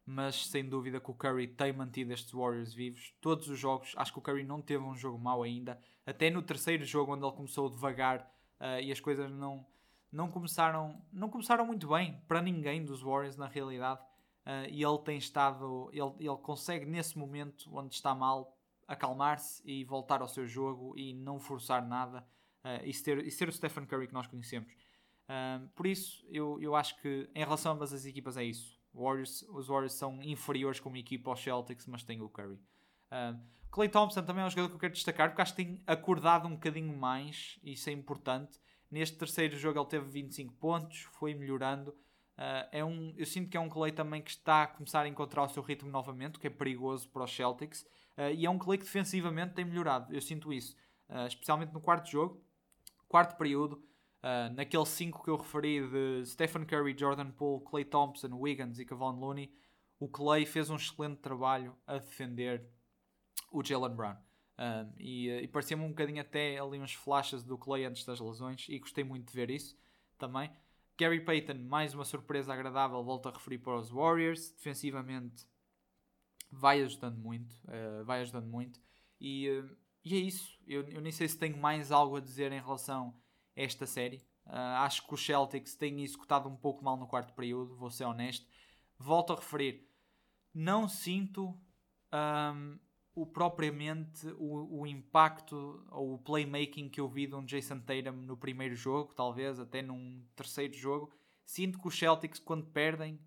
mas 0.05 0.47
sem 0.47 0.67
dúvida 0.67 0.99
que 0.99 1.11
o 1.11 1.13
Curry 1.13 1.47
tem 1.47 1.71
mantido 1.71 2.11
estes 2.11 2.31
Warriors 2.31 2.73
vivos. 2.73 3.13
Todos 3.21 3.47
os 3.47 3.57
jogos, 3.57 3.93
acho 3.95 4.11
que 4.11 4.19
o 4.19 4.21
Curry 4.21 4.43
não 4.43 4.59
teve 4.59 4.83
um 4.83 4.95
jogo 4.95 5.19
mau 5.19 5.43
ainda. 5.43 5.79
Até 6.05 6.29
no 6.29 6.41
terceiro 6.41 6.83
jogo, 6.83 7.13
onde 7.13 7.23
ele 7.23 7.35
começou 7.35 7.69
devagar 7.69 8.21
uh, 8.59 8.81
e 8.81 8.91
as 8.91 8.99
coisas 8.99 9.31
não, 9.31 9.65
não, 10.11 10.29
começaram, 10.29 11.01
não 11.11 11.29
começaram 11.29 11.65
muito 11.65 11.87
bem 11.87 12.21
para 12.27 12.41
ninguém 12.41 12.83
dos 12.83 13.01
Warriors, 13.01 13.37
na 13.37 13.47
realidade. 13.47 14.01
Uh, 14.45 14.69
e 14.69 14.83
ele 14.83 14.97
tem 14.99 15.17
estado, 15.17 15.89
ele, 15.91 16.11
ele 16.19 16.37
consegue 16.37 16.85
nesse 16.85 17.17
momento 17.17 17.69
onde 17.71 17.93
está 17.93 18.15
mal 18.15 18.57
acalmar-se 18.87 19.61
e 19.63 19.83
voltar 19.83 20.21
ao 20.21 20.27
seu 20.27 20.47
jogo 20.47 20.97
e 20.97 21.13
não 21.13 21.39
forçar 21.39 21.85
nada 21.85 22.25
uh, 22.63 22.83
e, 22.83 22.93
ser, 22.93 23.23
e 23.25 23.29
ser 23.29 23.47
o 23.47 23.51
Stephen 23.51 23.85
Curry 23.85 24.07
que 24.07 24.13
nós 24.13 24.27
conhecemos. 24.27 24.71
Uh, 25.29 25.67
por 25.75 25.85
isso, 25.85 26.25
eu, 26.29 26.59
eu 26.59 26.75
acho 26.75 26.99
que 26.99 27.29
em 27.35 27.39
relação 27.39 27.71
a 27.71 27.75
ambas 27.75 27.93
as 27.93 28.05
equipas 28.05 28.35
é 28.35 28.43
isso. 28.43 28.79
Warriors, 28.91 29.43
os 29.49 29.67
Warriors 29.67 29.93
são 29.93 30.23
inferiores 30.23 30.79
como 30.79 30.97
equipa 30.97 31.29
aos 31.29 31.41
Celtics, 31.41 31.85
mas 31.85 32.03
têm 32.03 32.21
o 32.21 32.29
Curry. 32.29 32.55
Uh, 33.11 33.39
Clay 33.69 33.87
Thompson 33.87 34.23
também 34.23 34.43
é 34.43 34.47
um 34.47 34.49
jogador 34.49 34.69
que 34.69 34.75
eu 34.75 34.79
quero 34.79 34.93
destacar 34.93 35.29
porque 35.29 35.41
acho 35.43 35.55
que 35.55 35.63
tem 35.63 35.83
acordado 35.85 36.47
um 36.47 36.53
bocadinho 36.53 36.95
mais, 36.97 37.59
isso 37.63 37.89
é 37.89 37.93
importante. 37.93 38.59
Neste 38.91 39.17
terceiro 39.17 39.55
jogo 39.57 39.79
ele 39.79 39.87
teve 39.87 40.09
25 40.09 40.53
pontos, 40.53 41.01
foi 41.13 41.33
melhorando. 41.33 41.91
Uh, 41.91 42.65
é 42.71 42.85
um, 42.85 43.13
eu 43.17 43.25
sinto 43.25 43.49
que 43.49 43.57
é 43.57 43.59
um 43.59 43.69
Clay 43.69 43.91
também 43.91 44.21
que 44.21 44.31
está 44.31 44.63
a 44.63 44.67
começar 44.67 45.01
a 45.01 45.07
encontrar 45.07 45.43
o 45.43 45.49
seu 45.49 45.61
ritmo 45.61 45.91
novamente, 45.91 46.37
o 46.37 46.39
que 46.39 46.47
é 46.47 46.49
perigoso 46.49 47.09
para 47.09 47.23
os 47.23 47.35
Celtics. 47.35 47.81
Uh, 48.17 48.31
e 48.35 48.45
é 48.45 48.49
um 48.49 48.57
Clay 48.57 48.77
que 48.77 48.85
defensivamente 48.85 49.53
tem 49.53 49.65
melhorado, 49.65 50.13
eu 50.13 50.21
sinto 50.21 50.51
isso. 50.51 50.75
Uh, 51.09 51.27
especialmente 51.27 51.73
no 51.73 51.81
quarto 51.81 52.09
jogo, 52.09 52.41
quarto 53.07 53.37
período, 53.37 53.83
naquele 54.53 54.85
5 54.85 55.23
que 55.23 55.29
eu 55.29 55.37
referi 55.37 55.79
de 55.87 56.25
Stephen 56.25 56.65
Curry, 56.65 56.93
Jordan 56.97 57.31
Poole, 57.31 57.63
Clay 57.63 57.85
Thompson, 57.85 58.27
Wiggins 58.33 58.77
e 58.77 58.85
Kevon 58.85 59.17
Looney, 59.17 59.49
o 59.97 60.09
Clay 60.09 60.45
fez 60.45 60.69
um 60.69 60.75
excelente 60.75 61.19
trabalho 61.19 61.73
a 61.87 61.97
defender 61.99 62.69
o 63.49 63.63
Jalen 63.63 63.95
Brown. 63.95 64.17
Uh, 64.59 64.93
e, 64.97 65.29
e 65.29 65.47
parecia-me 65.47 65.83
um 65.83 65.89
bocadinho 65.89 66.19
até 66.19 66.59
ali 66.59 66.77
uns 66.77 66.93
flashes 66.93 67.43
do 67.43 67.57
Clay 67.57 67.85
antes 67.85 68.03
das 68.03 68.19
lesões 68.19 68.65
e 68.67 68.77
gostei 68.77 69.05
muito 69.05 69.27
de 69.27 69.33
ver 69.33 69.49
isso 69.49 69.79
também. 70.17 70.51
Gary 70.97 71.21
Payton, 71.23 71.59
mais 71.59 71.93
uma 71.93 72.03
surpresa 72.03 72.53
agradável, 72.53 73.01
volto 73.01 73.29
a 73.29 73.31
referir 73.31 73.59
para 73.59 73.77
os 73.77 73.89
Warriors. 73.89 74.51
Defensivamente, 74.51 75.47
vai 76.51 76.81
ajudando 76.81 77.17
muito, 77.17 77.53
uh, 77.63 78.03
vai 78.03 78.19
ajudando 78.19 78.47
muito. 78.47 78.81
E, 79.17 79.49
uh, 79.49 79.77
e 80.03 80.13
é 80.13 80.17
isso. 80.17 80.59
Eu, 80.67 80.85
eu, 80.89 80.99
nem 80.99 81.13
sei 81.13 81.29
se 81.29 81.39
tenho 81.39 81.57
mais 81.57 81.89
algo 81.89 82.17
a 82.17 82.19
dizer 82.19 82.51
em 82.51 82.59
relação 82.59 83.15
a 83.55 83.61
esta 83.61 83.87
série. 83.87 84.17
Uh, 84.45 84.81
acho 84.83 85.07
que 85.07 85.13
os 85.13 85.25
Celtics 85.25 85.73
têm 85.73 86.03
executado 86.03 86.49
um 86.49 86.55
pouco 86.57 86.83
mal 86.83 86.97
no 86.97 87.07
quarto 87.07 87.33
período, 87.33 87.77
vou 87.77 87.89
ser 87.89 88.03
honesto. 88.03 88.45
Volto 88.97 89.31
a 89.31 89.37
referir, 89.37 89.87
não 90.53 90.89
sinto 90.89 91.57
um, 92.13 92.77
o, 93.13 93.25
propriamente 93.25 94.27
o, 94.37 94.81
o, 94.81 94.87
impacto 94.87 95.85
ou 95.91 96.13
o 96.13 96.19
playmaking 96.19 96.89
que 96.89 97.01
eu 97.01 97.07
vi 97.07 97.27
de 97.27 97.35
um 97.35 97.43
Jason 97.43 97.79
Tatum 97.79 98.13
no 98.13 98.37
primeiro 98.37 98.75
jogo, 98.75 99.13
talvez 99.13 99.59
até 99.59 99.81
num 99.81 100.23
terceiro 100.35 100.73
jogo. 100.73 101.11
Sinto 101.45 101.79
que 101.79 101.87
os 101.87 101.97
Celtics, 101.97 102.39
quando 102.39 102.67
perdem, 102.67 103.19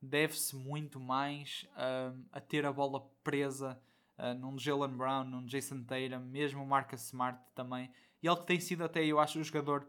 deve-se 0.00 0.54
muito 0.54 1.00
mais 1.00 1.66
uh, 1.72 2.24
a 2.30 2.40
ter 2.40 2.64
a 2.64 2.72
bola 2.72 3.00
presa 3.22 3.80
uh, 4.18 4.34
num 4.38 4.58
Jalen 4.58 4.96
Brown, 4.96 5.24
num 5.24 5.44
Jason 5.44 5.82
Tatum, 5.82 6.20
mesmo 6.20 6.62
o 6.62 6.66
Marcus 6.66 7.06
Smart 7.06 7.38
também. 7.54 7.90
E 8.22 8.26
ele 8.26 8.36
que 8.36 8.46
tem 8.46 8.60
sido 8.60 8.84
até, 8.84 9.04
eu 9.04 9.18
acho, 9.18 9.38
o 9.38 9.44
jogador 9.44 9.86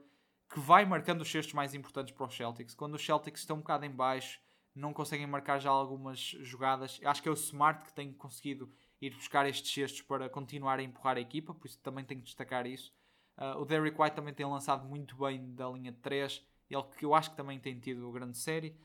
que 0.51 0.59
vai 0.59 0.85
marcando 0.85 1.21
os 1.21 1.31
cestos 1.31 1.53
mais 1.53 1.73
importantes 1.73 2.13
para 2.13 2.25
os 2.25 2.35
Celtics. 2.35 2.75
Quando 2.75 2.95
os 2.95 3.05
Celtics 3.05 3.41
estão 3.41 3.57
um 3.57 3.59
bocado 3.59 3.85
em 3.85 3.91
baixo, 3.91 4.39
não 4.73 4.93
conseguem 4.93 5.25
marcar 5.25 5.59
já 5.59 5.69
algumas 5.69 6.19
jogadas. 6.19 6.99
Acho 7.03 7.23
que 7.23 7.29
é 7.29 7.31
o 7.31 7.35
Smart 7.35 7.85
que 7.85 7.93
tem 7.93 8.11
conseguido 8.11 8.69
ir 9.01 9.13
buscar 9.13 9.47
estes 9.47 9.71
cestos 9.71 10.01
para 10.01 10.29
continuar 10.29 10.79
a 10.79 10.83
empurrar 10.83 11.17
a 11.17 11.21
equipa, 11.21 11.53
por 11.53 11.67
isso 11.67 11.79
também 11.79 12.05
tenho 12.05 12.21
que 12.21 12.25
destacar 12.25 12.65
isso. 12.65 12.93
Uh, 13.37 13.59
o 13.59 13.65
Derrick 13.65 14.01
White 14.01 14.15
também 14.15 14.33
tem 14.33 14.45
lançado 14.45 14.87
muito 14.87 15.15
bem 15.17 15.53
da 15.53 15.69
linha 15.69 15.91
de 15.91 15.99
3, 15.99 16.43
ele 16.69 16.83
que 16.97 17.05
eu 17.05 17.13
acho 17.13 17.31
que 17.31 17.37
também 17.37 17.59
tem 17.59 17.79
tido 17.79 18.11
grande 18.11 18.37
série. 18.37 18.75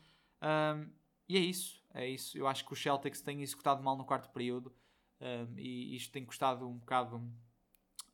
Um, 0.42 0.90
e 1.28 1.36
é 1.36 1.40
isso. 1.40 1.80
É 1.94 2.08
isso. 2.08 2.36
Eu 2.36 2.46
acho 2.46 2.64
que 2.64 2.72
o 2.72 2.76
Celtics 2.76 3.20
tem 3.20 3.42
executado 3.42 3.82
mal 3.82 3.96
no 3.96 4.04
quarto 4.04 4.30
período 4.30 4.72
um, 5.20 5.58
e 5.58 5.96
isto 5.96 6.12
tem 6.12 6.24
custado 6.24 6.68
um 6.68 6.78
bocado. 6.78 7.16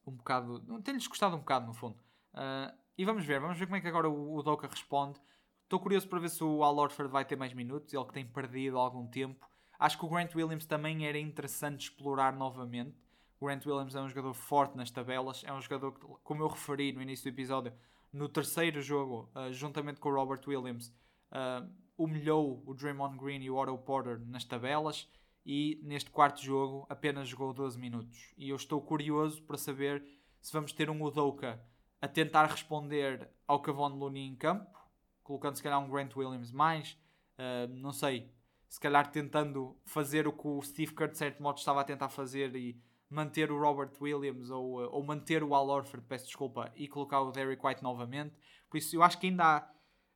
Um 0.07 0.13
bocado. 0.13 0.61
Tem-lhes 0.83 1.09
custado 1.09 1.35
um 1.35 1.41
bocado, 1.41 1.67
no 1.67 1.75
fundo. 1.75 1.97
Uh, 2.35 2.77
e 2.97 3.05
vamos 3.05 3.25
ver, 3.25 3.41
vamos 3.41 3.59
ver 3.59 3.67
como 3.67 3.77
é 3.77 3.81
que 3.81 3.89
agora 3.89 4.09
o, 4.09 4.37
o 4.37 4.43
Doka 4.43 4.67
responde. 4.67 5.21
Estou 5.63 5.81
curioso 5.81 6.09
para 6.09 6.21
ver 6.21 6.31
se 6.31 6.45
o 6.45 6.63
Al 6.63 6.77
Orford 6.77 7.11
vai 7.11 7.25
ter 7.25 7.37
mais 7.37 7.53
minutos, 7.53 7.93
ele 7.93 8.05
que 8.05 8.13
tem 8.13 8.27
perdido 8.27 8.79
algum 8.79 9.07
tempo. 9.07 9.49
Acho 9.79 9.99
que 9.99 10.05
o 10.05 10.09
Grant 10.09 10.35
Williams 10.35 10.67
também 10.67 11.07
era 11.07 11.19
interessante 11.19 11.83
explorar 11.83 12.33
novamente. 12.33 12.97
O 13.39 13.47
Grant 13.47 13.65
Williams 13.67 13.95
é 13.95 14.01
um 14.01 14.09
jogador 14.09 14.33
forte 14.35 14.77
nas 14.77 14.91
tabelas, 14.91 15.43
é 15.45 15.53
um 15.53 15.61
jogador 15.61 15.93
que, 15.93 16.07
como 16.25 16.43
eu 16.43 16.49
referi 16.49 16.93
no 16.93 17.03
início 17.03 17.31
do 17.31 17.35
episódio, 17.35 17.73
no 18.13 18.29
terceiro 18.29 18.81
jogo, 18.81 19.31
uh, 19.35 19.53
juntamente 19.53 20.01
com 20.01 20.09
o 20.09 20.15
Robert 20.15 20.41
Williams, 20.47 20.89
uh, 21.33 21.69
humilhou 21.99 22.63
o 22.67 22.75
Draymond 22.75 23.19
Green 23.19 23.43
e 23.43 23.51
o 23.51 23.57
Otto 23.57 23.77
Porter 23.79 24.19
nas 24.27 24.45
tabelas 24.45 25.09
e 25.45 25.81
neste 25.85 26.11
quarto 26.11 26.43
jogo 26.43 26.87
apenas 26.89 27.29
jogou 27.29 27.53
12 27.53 27.79
minutos. 27.79 28.35
E 28.37 28.49
eu 28.49 28.57
estou 28.57 28.81
curioso 28.81 29.43
para 29.43 29.57
saber 29.57 30.05
se 30.41 30.53
vamos 30.53 30.73
ter 30.73 30.91
um 30.91 31.03
Udoka 31.03 31.61
a 32.01 32.09
tentar 32.09 32.47
responder 32.47 33.29
ao 33.47 33.61
Cavon 33.61 33.89
Looney 33.89 34.27
em 34.27 34.35
campo, 34.35 34.79
colocando 35.23 35.57
se 35.57 35.63
calhar 35.63 35.79
um 35.79 35.89
Grant 35.89 36.15
Williams 36.17 36.51
mais, 36.51 36.99
uh, 37.39 37.73
não 37.75 37.93
sei, 37.93 38.31
se 38.77 38.81
calhar 38.81 39.11
tentando 39.11 39.75
fazer 39.87 40.29
o 40.29 40.33
que 40.35 40.47
o 40.47 40.61
Steve 40.61 40.95
Kerr 40.95 41.11
de 41.11 41.17
certo 41.17 41.43
modo 41.43 41.57
estava 41.57 41.81
a 41.81 41.85
tentar 41.85 42.11
fazer 42.11 42.55
e 42.55 42.79
manter 43.09 43.51
o 43.51 43.59
Robert 43.59 43.91
Williams 43.99 44.51
ou, 44.51 44.85
uh, 44.85 44.91
ou 44.93 45.03
manter 45.03 45.43
o 45.43 45.55
Al 45.55 45.67
Orford, 45.67 46.07
peço 46.07 46.27
desculpa, 46.27 46.71
e 46.77 46.87
colocar 46.87 47.23
o 47.23 47.31
Derrick 47.31 47.67
White 47.67 47.83
novamente. 47.83 48.37
Por 48.69 48.77
isso 48.77 48.95
eu 48.95 49.03
acho 49.03 49.19
que 49.19 49.29
ainda 49.29 49.45
há 49.45 49.71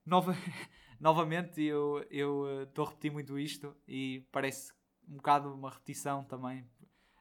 nova... 0.05 0.35
novamente 1.01 1.63
eu 1.63 2.05
estou 2.11 2.85
uh, 2.85 2.89
a 2.89 2.91
repetir 2.91 3.11
muito 3.11 3.39
isto 3.39 3.75
e 3.89 4.29
parece 4.31 4.75
um 5.09 5.17
bocado 5.17 5.55
uma 5.55 5.71
repetição 5.71 6.23
também 6.25 6.61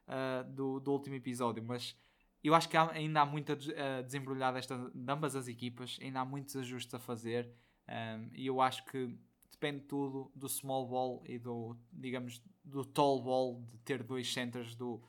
uh, 0.10 0.43
do, 0.52 0.82
do 0.82 0.91
último 0.91 1.15
episódio, 1.15 1.63
mas 1.63 1.97
eu 2.43 2.54
acho 2.54 2.67
que 2.67 2.75
há, 2.75 2.91
ainda 2.91 3.21
há 3.21 3.25
muito 3.25 3.54
a 3.54 4.02
desembrulhar 4.02 4.54
desta, 4.54 4.91
de 4.93 5.10
ambas 5.10 5.38
as 5.38 5.47
equipas, 5.47 5.97
ainda 6.02 6.19
há 6.19 6.25
muitos 6.25 6.58
ajustes 6.58 6.93
a 6.93 6.99
fazer 6.99 7.49
um, 7.88 8.30
e 8.34 8.45
eu 8.45 8.60
acho 8.60 8.84
que 8.84 9.17
depende 9.51 9.81
tudo 9.81 10.31
do 10.35 10.47
small 10.47 10.88
ball 10.88 11.23
e 11.25 11.38
do, 11.38 11.75
digamos, 11.91 12.41
do 12.63 12.85
tall 12.85 13.21
ball 13.21 13.62
de 13.63 13.77
ter 13.79 14.03
dois 14.03 14.31
centers 14.31 14.75
do, 14.75 15.01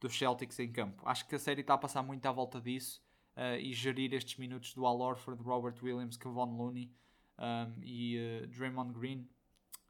do 0.00 0.08
Celtics 0.08 0.58
em 0.58 0.70
campo. 0.70 1.02
Acho 1.06 1.26
que 1.26 1.34
a 1.34 1.38
série 1.38 1.60
está 1.60 1.74
a 1.74 1.78
passar 1.78 2.02
muito 2.02 2.24
à 2.26 2.32
volta 2.32 2.60
disso 2.60 3.02
uh, 3.36 3.58
e 3.58 3.72
gerir 3.72 4.12
estes 4.14 4.36
minutos 4.36 4.74
do 4.74 4.86
Al 4.86 5.00
Orford, 5.00 5.42
Robert 5.42 5.76
Williams, 5.82 6.16
Kevon 6.16 6.56
Looney 6.56 6.92
um, 7.38 7.82
e 7.82 8.16
uh, 8.18 8.46
Draymond 8.48 8.92
Green. 8.92 9.28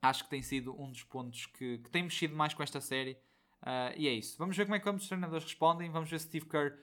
Acho 0.01 0.25
que 0.25 0.31
tem 0.31 0.43
sido 0.43 0.81
um 0.81 0.91
dos 0.91 1.03
pontos 1.03 1.47
que, 1.47 1.79
que 1.79 1.91
tem 1.91 2.03
mexido 2.03 2.37
mais 2.37 2.55
com 2.55 2.63
esta 2.63 2.81
série. 2.81 3.19
Uh, 3.63 3.93
e 3.97 4.07
é 4.07 4.13
isso. 4.13 4.39
Vamos 4.39 4.57
ver 4.57 4.65
como 4.65 4.77
é 4.77 4.81
que 4.81 4.89
ambos 4.89 5.03
os 5.03 5.09
treinadores 5.09 5.45
respondem. 5.45 5.91
Vamos 5.91 6.09
ver 6.11 6.21
se 6.21 6.27
Steve 6.27 6.47
Kerr 6.47 6.79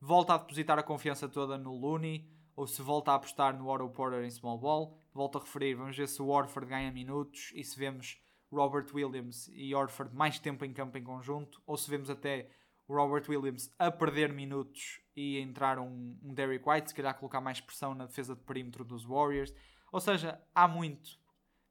volta 0.00 0.34
a 0.34 0.38
depositar 0.38 0.78
a 0.78 0.82
confiança 0.82 1.28
toda 1.28 1.56
no 1.56 1.74
Looney 1.76 2.28
ou 2.56 2.66
se 2.66 2.80
volta 2.80 3.12
a 3.12 3.14
apostar 3.16 3.56
no 3.56 3.68
Otto 3.68 3.88
Porter 3.90 4.24
em 4.24 4.30
small 4.30 4.58
ball. 4.58 4.98
Volto 5.12 5.38
a 5.38 5.40
referir, 5.42 5.74
vamos 5.74 5.96
ver 5.96 6.08
se 6.08 6.20
o 6.20 6.28
Orford 6.28 6.68
ganha 6.68 6.90
minutos 6.90 7.52
e 7.54 7.62
se 7.62 7.78
vemos 7.78 8.18
Robert 8.50 8.86
Williams 8.94 9.48
e 9.52 9.74
Orford 9.74 10.14
mais 10.14 10.38
tempo 10.38 10.64
em 10.64 10.72
campo 10.72 10.96
em 10.96 11.04
conjunto, 11.04 11.60
ou 11.66 11.76
se 11.76 11.90
vemos 11.90 12.08
até 12.08 12.48
o 12.88 12.94
Robert 12.94 13.24
Williams 13.28 13.74
a 13.78 13.90
perder 13.90 14.32
minutos 14.32 15.00
e 15.14 15.38
entrar 15.38 15.78
um, 15.78 16.18
um 16.22 16.32
Derrick 16.32 16.66
White, 16.68 16.88
se 16.88 16.94
calhar 16.94 17.14
colocar 17.18 17.40
mais 17.40 17.60
pressão 17.60 17.94
na 17.94 18.06
defesa 18.06 18.34
de 18.34 18.42
perímetro 18.42 18.84
dos 18.84 19.04
Warriors. 19.04 19.52
Ou 19.92 20.00
seja, 20.00 20.40
há 20.54 20.66
muito 20.66 21.18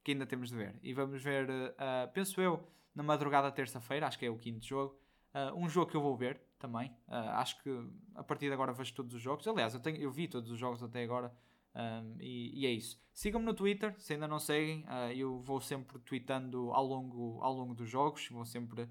que 0.04 0.12
ainda 0.12 0.26
temos 0.26 0.50
de 0.50 0.56
ver. 0.56 0.80
E 0.84 0.93
vamos 0.93 1.21
ver, 1.24 1.50
uh, 1.50 2.12
penso 2.13 2.39
eu, 2.39 2.67
na 2.93 3.02
madrugada 3.02 3.52
terça-feira, 3.52 4.08
acho 4.08 4.19
que 4.19 4.26
é 4.26 4.30
o 4.30 4.38
quinto 4.38 4.65
jogo, 4.65 5.00
uh, 5.36 5.54
um 5.56 5.67
jogo 5.67 5.91
que 5.91 5.98
eu 5.98 6.02
vou 6.02 6.15
ver 6.15 6.41
também. 6.58 6.89
Uh, 7.08 7.30
acho 7.36 7.62
que 7.62 7.69
a 8.15 8.24
partir 8.24 8.48
de 8.48 8.54
agora 8.54 8.71
vejo 8.71 8.93
todos 8.93 9.13
os 9.13 9.21
jogos. 9.21 9.48
Aliás, 9.48 9.74
eu, 9.74 9.80
tenho, 9.80 9.98
eu 9.98 10.10
vi 10.12 10.28
todos 10.28 10.50
os 10.50 10.58
jogos 10.58 10.82
até 10.82 11.04
agora. 11.04 11.36
Um, 11.76 12.15
e, 12.21 12.62
e, 12.62 12.65
é 12.65 12.71
isso. 12.71 12.98
Sigam-me 13.13 13.45
no 13.45 13.54
Twitter, 13.54 13.93
se 14.00 14.13
ainda 14.13 14.30
não 14.30 14.39
seguem, 14.39 14.86
uh, 14.86 15.12
eu 15.13 15.41
vou 15.41 15.60
sempre 15.60 16.00
tweetando 16.00 16.71
ao 16.71 16.86
longo, 16.86 17.41
ao 17.41 17.54
longo 17.54 17.76
dos 17.76 17.89
jogos, 17.89 18.30
vou 18.30 18.45
sempre 18.45 18.89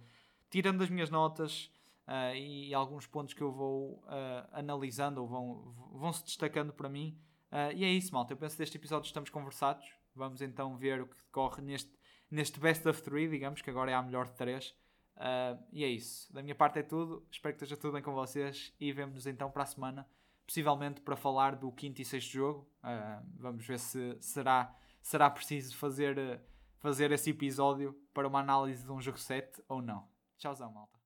tirando 0.51 0.83
as 0.83 0.91
minhas 0.91 1.09
notas 1.09 1.71
uh, 2.07 2.37
e 2.37 2.75
alguns 2.75 3.07
pontos 3.07 3.33
que 3.33 3.41
eu 3.41 3.51
vou 3.51 4.05
analisando 4.53 5.23
ou 5.23 5.27
vão, 5.27 5.75
vão 5.93 6.13
se 6.13 6.25
destacando 6.25 6.75
para 6.75 6.89
mim. 6.89 7.19
e 7.75 7.85
é 7.85 7.89
isso, 7.89 8.13
malta. 8.13 8.35
Eu 8.35 8.37
penso 8.37 8.55
que 8.55 8.63
deste 8.63 8.77
episódio 8.77 9.07
estamos 9.07 9.31
conversados. 9.31 9.87
Vamos 10.15 10.43
então 10.43 10.77
ver 10.77 11.01
o 11.01 11.07
que 11.07 11.17
decorre 11.17 11.63
neste, 11.63 11.91
neste 12.31 12.61
best 12.61 12.87
of 12.87 13.03
three, 13.03 13.29
digamos 13.29 13.63
que 13.63 13.71
agora 13.71 13.91
é 13.91 13.95
a 13.95 14.03
melhor 14.03 14.27
de 14.27 14.35
três. 14.35 14.75
Uh, 15.17 15.63
e 15.73 15.85
é 15.85 15.89
isso. 15.89 16.33
Da 16.33 16.43
minha 16.43 16.55
parte 16.55 16.79
é 16.79 16.83
tudo. 16.83 17.27
Espero 17.31 17.55
que 17.55 17.65
esteja 17.65 17.81
tudo 17.81 17.93
bem 17.93 18.03
com 18.03 18.13
vocês 18.13 18.73
e 18.81 18.93
vemos-nos 18.93 19.27
então 19.27 19.51
para 19.51 19.63
a 19.63 19.67
semana, 19.67 20.09
possivelmente 20.47 21.01
para 21.01 21.17
falar 21.17 21.57
do 21.57 21.71
quinto 21.73 22.01
e 22.01 22.05
sexto 22.05 22.33
jogo. 22.33 22.69
Uh, 22.83 23.25
vamos 23.37 23.67
ver 23.67 23.79
se 23.79 24.17
será, 24.21 24.75
será 25.03 25.31
preciso 25.31 25.77
fazer, 25.77 26.41
fazer 26.79 27.13
esse 27.13 27.31
episódio 27.31 27.99
para 28.13 28.27
uma 28.29 28.41
análise 28.41 28.85
de 28.85 28.93
um 28.93 29.01
jogo 29.01 29.19
7 29.19 29.63
ou 29.69 29.81
não. 29.81 30.09
Tchauzão, 30.37 30.73
malta. 30.73 31.04